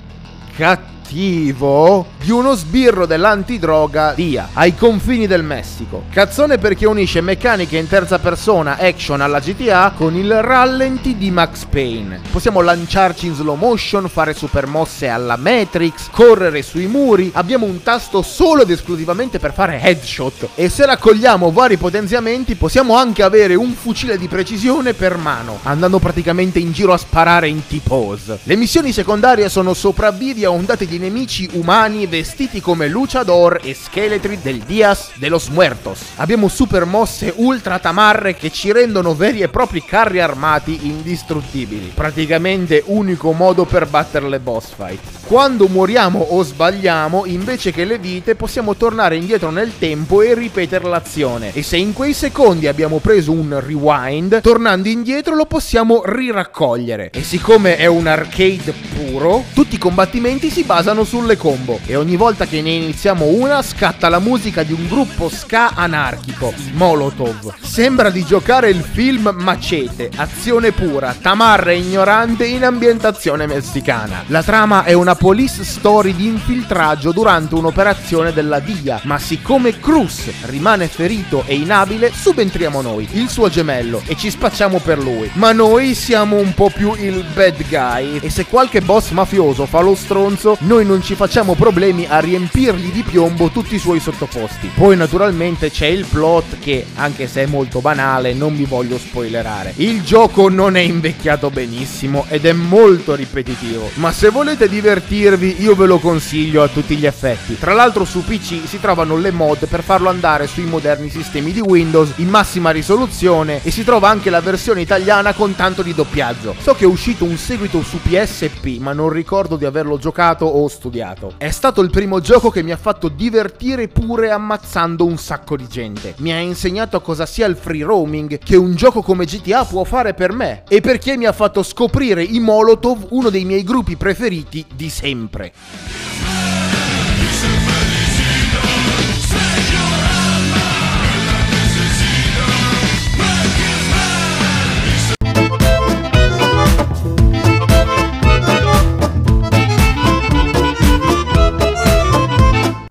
got 0.58 0.97
cattivo 1.08 2.06
di 2.22 2.32
uno 2.32 2.54
sbirro 2.54 3.06
dell'antidroga 3.06 4.12
DIA 4.14 4.50
ai 4.54 4.76
confini 4.76 5.26
del 5.26 5.44
Messico. 5.44 6.04
Cazzone 6.12 6.58
perché 6.58 6.86
unisce 6.86 7.22
meccaniche 7.22 7.78
in 7.78 7.88
terza 7.88 8.20
persona 8.20 8.78
action 8.78 9.22
alla 9.22 9.40
GTA 9.40 9.94
con 9.96 10.16
il 10.16 10.42
rallenti 10.42 11.16
di 11.16 11.32
Max 11.32 11.64
Payne. 11.64 12.20
Possiamo 12.30 12.60
lanciarci 12.60 13.28
in 13.28 13.36
slow 13.36 13.56
motion, 13.56 14.10
fare 14.10 14.34
super 14.34 14.68
mosse 14.68 15.08
alla 15.08 15.38
Matrix, 15.38 16.10
correre 16.12 16.62
sui 16.62 16.88
muri. 16.88 17.32
Abbiamo 17.34 17.66
un 17.66 17.82
tasto 17.82 18.22
solo 18.22 18.64
ed 18.64 18.72
esclusivamente 18.72 19.40
per 19.40 19.54
fare 19.54 19.80
headshot 19.82 20.50
e 20.56 20.68
se 20.68 20.86
raccogliamo 20.86 21.52
vari 21.52 21.78
potenziamenti 21.78 22.56
possiamo 22.56 22.96
anche 22.96 23.24
avere 23.24 23.56
un 23.56 23.72
fucile 23.72 24.18
di 24.18 24.28
precisione 24.28 24.94
per 24.94 25.16
mano, 25.16 25.60
andando 25.64 26.00
praticamente 26.00 26.60
in 26.60 26.74
giro 26.74 26.92
a 26.92 26.98
sparare 26.98 27.48
in 27.48 27.66
T-pose. 27.66 28.40
Le 28.44 28.56
missioni 28.58 28.92
secondarie 28.92 29.48
sono 29.48 29.74
sopravvivi 29.74 30.44
a 30.44 30.52
ondate 30.52 30.86
di 30.86 30.97
nemici 30.98 31.50
umani 31.54 32.06
vestiti 32.08 32.62
come 32.62 32.88
luchador 32.88 33.60
e 33.64 33.74
scheletri 33.74 34.40
del 34.42 34.60
Dias 34.60 35.12
de 35.16 35.30
los 35.30 35.48
Muertos. 35.48 36.00
Abbiamo 36.16 36.48
super 36.48 36.86
mosse 36.86 37.34
ultra 37.36 37.80
tamarre 37.80 38.36
che 38.36 38.52
ci 38.52 38.72
rendono 38.72 39.14
veri 39.14 39.42
e 39.42 39.50
propri 39.50 39.84
carri 39.84 40.20
armati 40.20 40.88
indistruttibili. 40.88 41.92
Praticamente 41.94 42.84
unico 42.86 43.32
modo 43.34 43.66
per 43.66 43.88
battere 43.88 44.28
le 44.28 44.40
boss 44.40 44.74
fight. 44.76 45.00
Quando 45.28 45.68
moriamo 45.68 46.20
o 46.20 46.42
sbagliamo, 46.42 47.26
invece 47.26 47.72
che 47.72 47.84
le 47.84 47.98
vite, 47.98 48.36
possiamo 48.36 48.76
tornare 48.76 49.18
indietro 49.18 49.50
nel 49.50 49.78
tempo 49.78 50.22
e 50.22 50.34
ripetere 50.34 50.88
l'azione. 50.88 51.52
E 51.54 51.64
se 51.64 51.76
in 51.76 51.92
quei 51.94 52.14
secondi 52.14 52.68
abbiamo 52.68 53.00
preso 53.00 53.34
un 53.34 53.60
rewind, 53.62 54.40
tornando 54.42 54.88
indietro 54.88 55.36
lo 55.36 55.46
possiamo 55.46 56.02
riraccogliere. 56.06 57.10
E 57.12 57.24
siccome 57.24 57.76
è 57.76 57.86
un 57.88 58.08
arcade 58.08 58.74
puro, 58.96 59.44
tutti 59.54 59.76
i 59.76 59.80
combattimenti 59.80 60.50
si 60.50 60.64
basano 60.64 60.87
sulle 61.04 61.38
combo. 61.38 61.80
E 61.86 61.96
ogni 61.96 62.16
volta 62.16 62.46
che 62.46 62.62
ne 62.62 62.72
iniziamo 62.72 63.26
una, 63.26 63.62
scatta 63.62 64.10
la 64.10 64.20
musica 64.20 64.64
di 64.64 64.74
un 64.74 64.88
gruppo 64.88 65.30
ska 65.30 65.72
anarchico, 65.76 66.54
Molotov. 66.74 67.56
Sembra 67.62 68.10
di 68.10 68.24
giocare 68.24 68.70
il 68.70 68.82
film 68.82 69.34
Macete, 69.38 70.10
azione 70.16 70.72
pura, 70.72 71.16
tamarra 71.20 71.72
e 71.72 71.78
ignorante 71.78 72.46
in 72.46 72.64
ambientazione 72.64 73.48
messicana. 73.48 74.24
La 74.28 74.44
trama 74.44 74.84
è 74.84 74.94
una 74.94 75.16
police 75.16 75.64
story 75.64 76.16
di 76.16 76.28
infiltraggio 76.28 77.12
durante 77.12 77.56
un'operazione 77.56 78.32
della 78.32 78.60
DIA, 78.60 79.02
ma 79.04 79.20
siccome 79.20 79.80
Cruz 79.80 80.30
rimane 80.46 80.88
ferito 80.88 81.44
e 81.46 81.56
inabile, 81.56 82.12
subentriamo 82.14 82.82
noi, 82.82 83.08
il 83.12 83.30
suo 83.30 83.50
gemello, 83.50 84.02
e 84.06 84.16
ci 84.16 84.30
spacciamo 84.30 84.80
per 84.80 85.00
lui. 85.00 85.30
Ma 85.34 85.52
noi 85.52 85.94
siamo 85.94 86.38
un 86.38 86.54
po' 86.54 86.70
più 86.70 86.94
il 86.96 87.26
bad 87.34 87.68
guy, 87.68 88.20
e 88.22 88.30
se 88.30 88.46
qualche 88.46 88.82
boss 88.82 89.12
mafioso 89.12 89.66
fa 89.66 89.82
lo 89.82 89.96
stronzo, 89.96 90.58
noi 90.62 90.77
noi 90.78 90.86
non 90.86 91.02
ci 91.02 91.16
facciamo 91.16 91.56
problemi 91.56 92.06
a 92.08 92.20
riempirgli 92.20 92.92
di 92.92 93.02
piombo 93.02 93.50
tutti 93.50 93.74
i 93.74 93.80
suoi 93.80 94.00
sottoposti. 94.00 94.70
Poi 94.76 94.96
naturalmente 94.96 95.72
c'è 95.72 95.88
il 95.88 96.06
plot 96.06 96.60
che, 96.60 96.86
anche 96.98 97.28
se 97.28 97.44
è 97.44 97.46
molto 97.48 97.80
banale, 97.80 98.34
non 98.34 98.56
vi 98.56 98.66
voglio 98.66 99.00
spoilerare. 99.00 99.74
Il 99.78 100.04
gioco 100.04 100.50
non 100.50 100.76
è 100.76 100.82
invecchiato 100.82 101.50
benissimo 101.50 102.26
ed 102.30 102.46
è 102.46 102.54
molto 102.54 103.16
ripetitivo, 103.16 103.90
ma 103.96 104.12
se 104.12 104.30
volete 104.30 104.70
divertirvi 104.70 105.64
io 105.64 105.74
ve 105.74 105.88
lo 105.88 105.98
consiglio 105.98 106.62
a 106.62 106.68
tutti 106.68 106.96
gli 106.96 107.08
effetti. 107.08 107.58
Tra 107.58 107.74
l'altro 107.74 108.06
su 108.06 108.24
PC 108.24 108.68
si 108.68 108.80
trovano 108.80 109.18
le 109.18 109.32
mod 109.32 109.66
per 109.66 109.82
farlo 109.82 110.10
andare 110.10 110.46
sui 110.46 110.66
moderni 110.66 111.10
sistemi 111.10 111.54
di 111.54 111.60
Windows 111.60 112.12
in 112.18 112.30
massima 112.30 112.70
risoluzione 112.70 113.62
e 113.64 113.72
si 113.72 113.84
trova 113.84 114.10
anche 114.10 114.30
la 114.30 114.42
versione 114.42 114.82
italiana 114.82 115.34
con 115.34 115.56
tanto 115.56 115.82
di 115.82 115.96
doppiaggio. 115.96 116.54
So 116.60 116.76
che 116.76 116.84
è 116.84 116.88
uscito 116.88 117.26
un 117.26 117.38
seguito 117.38 117.82
su 117.82 118.00
PSP, 118.00 118.78
ma 118.78 118.94
non 118.94 119.10
ricordo 119.10 119.56
di 119.56 119.66
averlo 119.66 119.98
giocato 119.98 120.46
o 120.46 120.66
studiato. 120.68 121.34
È 121.38 121.50
stato 121.50 121.82
il 121.82 121.90
primo 121.90 122.20
gioco 122.20 122.50
che 122.50 122.64
mi 122.64 122.72
ha 122.72 122.78
fatto 122.78 123.08
divertire 123.08 123.88
pure 123.88 124.32
ammazzando 124.32 125.06
un 125.06 125.18
sacco 125.18 125.56
di 125.56 125.68
gente. 125.68 126.16
Mi 126.18 126.32
ha 126.32 126.40
insegnato 126.40 127.02
cosa 127.02 127.26
sia 127.26 127.48
il 127.48 127.56
free 127.56 127.84
roaming, 127.84 128.38
che 128.40 128.56
un 128.56 128.76
gioco 128.76 129.02
come 129.02 129.26
GTA 129.26 129.66
può 129.66 129.84
fare 129.84 130.14
per 130.14 130.34
me, 130.34 130.64
e 130.68 130.82
perché 130.82 131.18
mi 131.18 131.26
ha 131.26 131.34
fatto 131.34 131.64
scoprire 131.64 132.24
i 132.24 132.40
Molotov, 132.40 133.08
uno 133.10 133.30
dei 133.30 133.46
miei 133.46 133.64
gruppi 133.64 133.96
preferiti 133.96 134.66
di 134.74 134.90
sempre. 134.90 135.54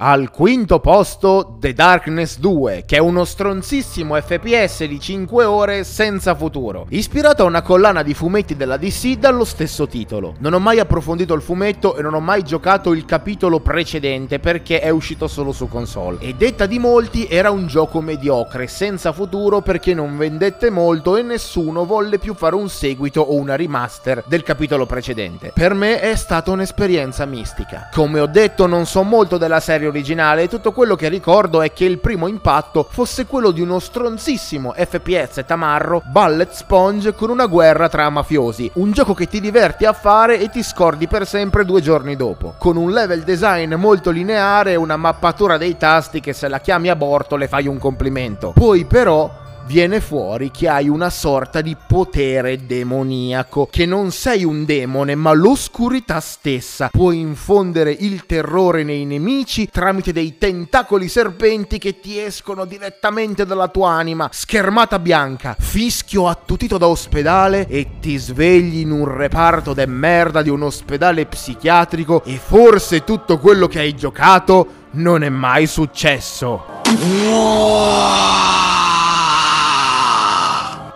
Al 0.08 0.30
quinto 0.30 0.78
posto 0.78 1.56
The 1.58 1.72
Darkness 1.72 2.38
2, 2.38 2.84
che 2.86 2.94
è 2.94 3.00
uno 3.00 3.24
stronzissimo 3.24 4.14
FPS 4.14 4.84
di 4.84 5.00
5 5.00 5.42
ore 5.42 5.82
senza 5.82 6.36
futuro, 6.36 6.86
ispirato 6.90 7.42
a 7.42 7.46
una 7.46 7.60
collana 7.60 8.04
di 8.04 8.14
fumetti 8.14 8.54
della 8.54 8.76
DC 8.76 9.14
dallo 9.14 9.44
stesso 9.44 9.88
titolo. 9.88 10.34
Non 10.38 10.52
ho 10.52 10.60
mai 10.60 10.78
approfondito 10.78 11.34
il 11.34 11.42
fumetto 11.42 11.96
e 11.96 12.02
non 12.02 12.14
ho 12.14 12.20
mai 12.20 12.44
giocato 12.44 12.92
il 12.92 13.04
capitolo 13.04 13.58
precedente 13.58 14.38
perché 14.38 14.78
è 14.78 14.90
uscito 14.90 15.26
solo 15.26 15.50
su 15.50 15.66
console. 15.66 16.18
E 16.20 16.36
detta 16.36 16.66
di 16.66 16.78
molti 16.78 17.26
era 17.26 17.50
un 17.50 17.66
gioco 17.66 18.00
mediocre, 18.00 18.68
senza 18.68 19.10
futuro 19.10 19.60
perché 19.60 19.92
non 19.92 20.16
vendette 20.16 20.70
molto 20.70 21.16
e 21.16 21.22
nessuno 21.22 21.84
volle 21.84 22.20
più 22.20 22.34
fare 22.34 22.54
un 22.54 22.68
seguito 22.68 23.22
o 23.22 23.34
una 23.34 23.56
remaster 23.56 24.22
del 24.28 24.44
capitolo 24.44 24.86
precedente. 24.86 25.50
Per 25.52 25.74
me 25.74 25.98
è 25.98 26.14
stata 26.14 26.52
un'esperienza 26.52 27.24
mistica. 27.24 27.88
Come 27.92 28.20
ho 28.20 28.26
detto 28.26 28.68
non 28.68 28.86
so 28.86 29.02
molto 29.02 29.36
della 29.36 29.58
serie 29.58 29.94
originale 29.96 30.42
e 30.42 30.48
tutto 30.48 30.72
quello 30.72 30.94
che 30.94 31.08
ricordo 31.08 31.62
è 31.62 31.72
che 31.72 31.86
il 31.86 31.98
primo 31.98 32.26
impatto 32.26 32.86
fosse 32.88 33.24
quello 33.24 33.50
di 33.50 33.62
uno 33.62 33.78
stronzissimo 33.78 34.74
FPS 34.76 35.42
tamarro 35.46 36.02
Bullet 36.04 36.52
Sponge 36.52 37.14
con 37.14 37.30
una 37.30 37.46
guerra 37.46 37.88
tra 37.88 38.08
mafiosi, 38.10 38.70
un 38.74 38.92
gioco 38.92 39.14
che 39.14 39.26
ti 39.26 39.40
diverti 39.40 39.86
a 39.86 39.94
fare 39.94 40.38
e 40.38 40.50
ti 40.50 40.62
scordi 40.62 41.06
per 41.06 41.26
sempre 41.26 41.64
due 41.64 41.80
giorni 41.80 42.14
dopo, 42.14 42.54
con 42.58 42.76
un 42.76 42.92
level 42.92 43.22
design 43.22 43.74
molto 43.74 44.10
lineare 44.10 44.72
e 44.72 44.76
una 44.76 44.96
mappatura 44.96 45.56
dei 45.56 45.78
tasti 45.78 46.20
che 46.20 46.34
se 46.34 46.48
la 46.48 46.60
chiami 46.60 46.90
aborto 46.90 47.36
le 47.36 47.48
fai 47.48 47.66
un 47.66 47.78
complimento. 47.78 48.52
Poi 48.54 48.84
però 48.84 49.44
viene 49.66 50.00
fuori 50.00 50.50
che 50.50 50.68
hai 50.68 50.88
una 50.88 51.10
sorta 51.10 51.60
di 51.60 51.76
potere 51.86 52.64
demoniaco, 52.66 53.68
che 53.70 53.84
non 53.84 54.12
sei 54.12 54.44
un 54.44 54.64
demone, 54.64 55.14
ma 55.14 55.32
l'oscurità 55.32 56.20
stessa. 56.20 56.88
Puoi 56.90 57.18
infondere 57.18 57.90
il 57.90 58.26
terrore 58.26 58.84
nei 58.84 59.04
nemici 59.04 59.68
tramite 59.68 60.12
dei 60.12 60.38
tentacoli 60.38 61.08
serpenti 61.08 61.78
che 61.78 62.00
ti 62.00 62.18
escono 62.18 62.64
direttamente 62.64 63.44
dalla 63.44 63.68
tua 63.68 63.90
anima. 63.90 64.28
Schermata 64.32 64.98
bianca, 64.98 65.56
fischio 65.58 66.28
attutito 66.28 66.78
da 66.78 66.86
ospedale 66.86 67.66
e 67.66 67.98
ti 68.00 68.16
svegli 68.16 68.78
in 68.78 68.92
un 68.92 69.08
reparto 69.08 69.74
de 69.74 69.86
merda 69.86 70.42
di 70.42 70.48
un 70.48 70.62
ospedale 70.62 71.26
psichiatrico 71.26 72.22
e 72.24 72.38
forse 72.42 73.04
tutto 73.04 73.38
quello 73.38 73.66
che 73.66 73.80
hai 73.80 73.94
giocato 73.94 74.84
non 74.92 75.22
è 75.22 75.28
mai 75.28 75.66
successo. 75.66 76.82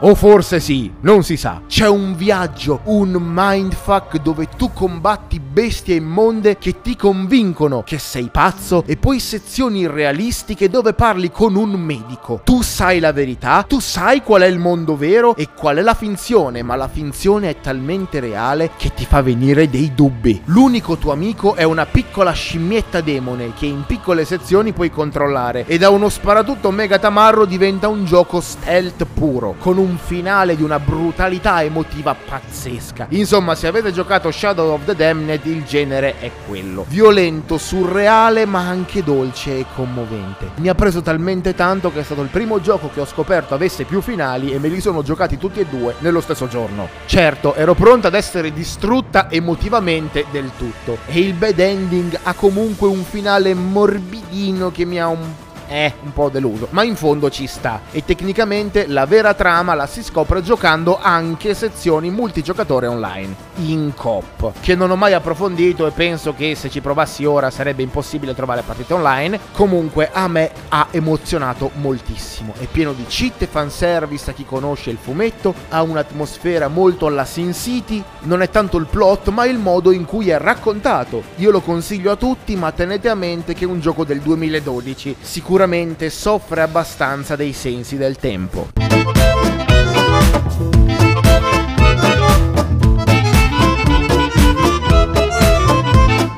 O 0.03 0.15
forse 0.15 0.61
sì, 0.61 0.91
non 1.01 1.23
si 1.23 1.37
sa. 1.37 1.61
C'è 1.67 1.87
un 1.87 2.17
viaggio, 2.17 2.81
un 2.85 3.19
mindfuck 3.21 4.17
dove 4.23 4.49
tu 4.57 4.73
combatti 4.73 5.39
bestie 5.41 5.97
immonde 5.97 6.57
che 6.57 6.81
ti 6.81 6.97
convincono 6.97 7.83
che 7.83 7.99
sei 7.99 8.31
pazzo 8.33 8.83
e 8.87 8.97
poi 8.97 9.21
sezioni 9.21 9.87
realistiche 9.87 10.71
dove 10.71 10.95
parli 10.95 11.31
con 11.31 11.55
un 11.55 11.73
medico. 11.73 12.41
Tu 12.45 12.63
sai 12.63 12.99
la 12.99 13.13
verità, 13.13 13.63
tu 13.69 13.79
sai 13.79 14.23
qual 14.23 14.41
è 14.41 14.47
il 14.47 14.59
mondo 14.59 14.97
vero 14.97 15.37
e 15.37 15.49
qual 15.55 15.77
è 15.77 15.83
la 15.83 15.93
finzione, 15.93 16.63
ma 16.63 16.77
la 16.77 16.89
finzione 16.89 17.51
è 17.51 17.61
talmente 17.61 18.21
reale 18.21 18.71
che 18.79 18.95
ti 18.95 19.05
fa 19.05 19.21
venire 19.21 19.69
dei 19.69 19.93
dubbi. 19.95 20.41
L'unico 20.47 20.97
tuo 20.97 21.13
amico 21.13 21.55
è 21.57 21.65
una 21.65 21.85
piccola 21.85 22.33
scimmietta 22.33 23.03
demone 23.03 23.53
che 23.53 23.67
in 23.67 23.85
piccole 23.87 24.25
sezioni 24.25 24.73
puoi 24.73 24.91
controllare 24.91 25.67
e 25.67 25.77
da 25.77 25.91
uno 25.91 26.09
sparatutto 26.09 26.71
mega 26.71 26.99
tamarro 26.99 27.45
diventa 27.45 27.89
un 27.89 28.07
gioco 28.07 28.41
stealth 28.41 29.05
puro, 29.05 29.57
con 29.59 29.77
un 29.77 29.90
un 29.91 29.99
finale 29.99 30.55
di 30.55 30.63
una 30.63 30.79
brutalità 30.79 31.63
emotiva 31.63 32.15
pazzesca. 32.15 33.07
Insomma, 33.11 33.57
se 33.57 33.67
avete 33.67 33.93
giocato 33.93 34.31
Shadow 34.31 34.73
of 34.73 34.85
the 34.85 34.95
Damned, 34.95 35.45
il 35.45 35.65
genere 35.65 36.19
è 36.21 36.31
quello. 36.47 36.87
Violento, 36.89 37.59
surreale, 37.59 38.47
ma 38.47 38.61
anche 38.61 39.03
dolce 39.03 39.59
e 39.59 39.67
commovente. 39.75 40.53
Mi 40.57 40.69
ha 40.69 40.75
preso 40.75 41.03
talmente 41.03 41.55
tanto 41.55 41.93
che 41.93 42.01
è 42.01 42.03
stato 42.05 42.23
il 42.23 42.29
primo 42.29 42.61
gioco 42.61 42.91
che 42.93 43.01
ho 43.01 43.07
scoperto 43.07 43.55
avesse 43.55 43.85
più 43.85 44.01
finali 44.01 44.53
e 44.53 44.59
me 44.59 44.69
li 44.69 44.81
sono 44.81 45.03
giocati 45.03 45.37
tutti 45.37 45.59
e 45.61 45.67
due 45.67 45.97
nello 45.99 46.21
stesso 46.21 46.47
giorno. 46.47 46.89
Certo, 47.07 47.55
ero 47.55 47.75
pronta 47.75 48.09
ad 48.09 48.15
essere 48.15 48.53
distrutta 48.53 49.29
emotivamente 49.29 50.27
del 50.31 50.53
tutto. 50.57 50.99
E 51.07 51.19
il 51.19 51.35
bad 51.35 51.59
ending 51.59 52.19
ha 52.23 52.35
comunque 52.35 52.87
un 52.87 53.03
finale 53.03 53.55
morbidino 53.55 54.71
che 54.71 54.85
mi 54.85 55.01
ha 55.01 55.09
un 55.09 55.49
è 55.71 55.93
un 56.03 56.13
po' 56.13 56.31
deluso, 56.31 56.67
ma 56.71 56.83
in 56.83 56.97
fondo 56.97 57.31
ci 57.31 57.47
sta. 57.47 57.83
E 57.93 58.05
tecnicamente 58.05 58.89
la 58.89 59.07
vera 59.07 59.35
trama 59.35 59.75
la 59.75 59.87
si 59.87 60.03
scopre 60.03 60.43
giocando 60.43 60.99
anche 61.01 61.55
sezioni 61.55 62.11
multigiocatore 62.11 62.89
online, 62.89 63.37
in 63.59 63.93
coop, 63.95 64.55
che 64.61 64.75
non 64.75 64.91
ho 64.91 64.97
mai 64.97 65.13
approfondito 65.13 65.87
e 65.87 65.93
penso 65.93 66.35
che 66.35 66.57
se 66.57 66.69
ci 66.69 66.81
provassi 66.81 67.25
ora 67.25 67.51
sarebbe 67.51 67.85
impossibile 67.85 68.35
trovare 68.35 68.63
partite 68.63 68.95
online. 68.95 69.39
Comunque 69.53 70.11
a 70.13 70.27
me 70.27 70.51
ha 70.71 70.89
emozionato 70.91 71.71
moltissimo, 71.75 72.53
è 72.59 72.65
pieno 72.65 72.93
di 72.93 73.05
cheat 73.07 73.43
e 73.43 73.47
fanservice 73.47 74.31
a 74.31 74.33
chi 74.33 74.45
conosce 74.45 74.91
il 74.91 74.99
fumetto, 75.01 75.55
ha 75.69 75.83
un'atmosfera 75.83 76.67
molto 76.67 77.07
alla 77.07 77.25
Sin 77.25 77.55
City, 77.55 78.03
non 78.23 78.43
è 78.43 78.51
tanto 78.51 78.77
il 78.77 78.87
plot 78.87 79.29
ma 79.29 79.45
il 79.45 79.59
modo 79.59 79.93
in 79.93 80.05
cui 80.05 80.31
è 80.31 80.39
raccontato. 80.39 81.23
Io 81.37 81.53
lo 81.53 81.61
consiglio 81.61 82.11
a 82.11 82.17
tutti 82.17 82.57
ma 82.57 82.73
tenete 82.73 83.09
a 83.09 83.15
mente 83.15 83.55
che 83.55 83.67
è 83.67 83.69
un 83.69 83.79
gioco 83.79 84.05
del 84.05 84.19
2012, 84.19 85.15
sicuramente 85.21 85.59
sicuramente 85.61 86.09
soffre 86.09 86.63
abbastanza 86.63 87.37
dei 87.37 87.53
sensi 87.53 87.99
del 87.99 88.17
tempo. 88.17 88.69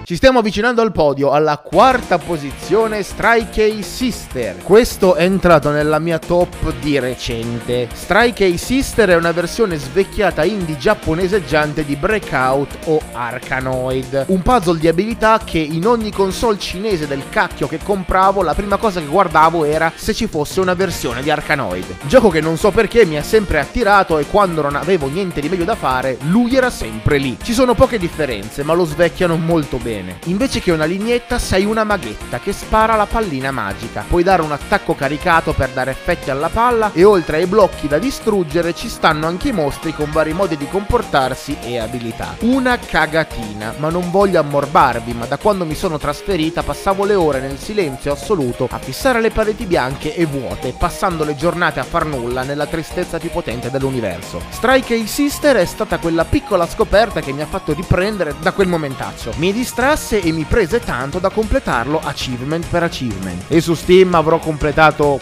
Ci 0.04 0.16
stiamo 0.16 0.40
avvicinando 0.40 0.82
al 0.82 0.90
podio, 0.90 1.30
alla 1.30 1.58
quarta 1.58 2.18
posizione 2.18 3.04
Strike 3.04 3.62
A 3.62 3.82
Sister. 3.82 4.56
Questo 4.60 5.14
è 5.14 5.22
entrato 5.22 5.70
nella 5.70 6.00
mia 6.00 6.18
top 6.18 6.74
di 6.80 6.98
recente. 6.98 7.86
Strike 7.92 8.44
A 8.44 8.56
Sister 8.56 9.10
è 9.10 9.14
una 9.14 9.30
versione 9.30 9.76
svecchiata 9.76 10.42
indie 10.42 10.76
giapponeseggiante 10.76 11.84
di 11.84 11.94
Breakout 11.94 12.78
o 12.86 13.00
Arkanoid. 13.12 14.24
Un 14.26 14.42
puzzle 14.42 14.80
di 14.80 14.88
abilità 14.88 15.40
che 15.44 15.58
in 15.58 15.86
ogni 15.86 16.10
console 16.10 16.58
cinese 16.58 17.06
del 17.06 17.22
cacchio 17.30 17.68
che 17.68 17.78
compravo 17.78 18.42
la 18.42 18.54
prima 18.54 18.78
cosa 18.78 18.98
che 18.98 19.06
guardavo 19.06 19.64
era 19.64 19.92
se 19.94 20.12
ci 20.14 20.26
fosse 20.26 20.58
una 20.58 20.74
versione 20.74 21.22
di 21.22 21.30
Arkanoid. 21.30 21.98
Gioco 22.06 22.28
che 22.28 22.40
non 22.40 22.56
so 22.56 22.72
perché 22.72 23.06
mi 23.06 23.18
ha 23.18 23.22
sempre 23.22 23.60
attirato 23.60 24.18
e 24.18 24.26
quando 24.26 24.62
non 24.62 24.74
avevo 24.74 25.06
niente 25.06 25.40
di 25.40 25.48
meglio 25.48 25.64
da 25.64 25.76
fare, 25.76 26.18
lui 26.22 26.56
era 26.56 26.70
sempre 26.70 27.18
lì. 27.18 27.38
Ci 27.40 27.52
sono 27.52 27.74
poche 27.74 27.98
differenze, 27.98 28.64
ma 28.64 28.72
lo 28.72 28.84
svecchiano 28.84 29.36
molto 29.36 29.76
bene 29.76 29.90
bene. 29.92 30.18
Invece 30.24 30.60
che 30.60 30.70
una 30.70 30.86
lignetta 30.86 31.38
sei 31.38 31.64
una 31.66 31.84
maghetta 31.84 32.38
che 32.38 32.52
spara 32.52 32.96
la 32.96 33.06
pallina 33.06 33.50
magica. 33.50 34.04
Puoi 34.08 34.22
dare 34.22 34.40
un 34.40 34.52
attacco 34.52 34.94
caricato 34.94 35.52
per 35.52 35.70
dare 35.70 35.90
effetti 35.90 36.30
alla 36.30 36.48
palla 36.48 36.90
e 36.94 37.04
oltre 37.04 37.36
ai 37.36 37.46
blocchi 37.46 37.88
da 37.88 37.98
distruggere 37.98 38.74
ci 38.74 38.88
stanno 38.88 39.26
anche 39.26 39.48
i 39.48 39.52
mostri 39.52 39.92
con 39.92 40.10
vari 40.10 40.32
modi 40.32 40.56
di 40.56 40.66
comportarsi 40.68 41.58
e 41.62 41.78
abilità. 41.78 42.36
Una 42.40 42.78
cagatina, 42.78 43.74
ma 43.76 43.90
non 43.90 44.10
voglio 44.10 44.40
ammorbarvi, 44.40 45.12
ma 45.12 45.26
da 45.26 45.36
quando 45.36 45.66
mi 45.66 45.74
sono 45.74 45.98
trasferita 45.98 46.62
passavo 46.62 47.04
le 47.04 47.14
ore 47.14 47.40
nel 47.40 47.58
silenzio 47.58 48.12
assoluto 48.12 48.68
a 48.70 48.78
fissare 48.78 49.20
le 49.20 49.30
pareti 49.30 49.66
bianche 49.66 50.14
e 50.14 50.24
vuote, 50.24 50.74
passando 50.76 51.24
le 51.24 51.36
giornate 51.36 51.80
a 51.80 51.84
far 51.84 52.06
nulla 52.06 52.42
nella 52.42 52.66
tristezza 52.66 53.18
più 53.18 53.30
potente 53.30 53.70
dell'universo. 53.70 54.40
Strike 54.48 55.06
Sister 55.06 55.56
è 55.56 55.64
stata 55.64 55.98
quella 55.98 56.24
piccola 56.24 56.66
scoperta 56.66 57.20
che 57.20 57.32
mi 57.32 57.42
ha 57.42 57.46
fatto 57.46 57.72
riprendere 57.72 58.34
da 58.40 58.52
quel 58.52 58.68
momentaccio. 58.68 59.32
Mi 59.36 59.52
distrasse 59.82 60.20
e 60.20 60.30
mi 60.30 60.44
prese 60.44 60.78
tanto 60.78 61.18
da 61.18 61.28
completarlo 61.28 62.00
achievement 62.00 62.64
per 62.68 62.84
achievement. 62.84 63.42
E 63.48 63.60
su 63.60 63.74
Steam 63.74 64.14
avrò 64.14 64.38
completato 64.38 65.18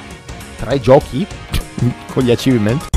tre 0.58 0.78
giochi 0.78 1.26
con 2.12 2.22
gli 2.22 2.30
achievement. 2.30 2.89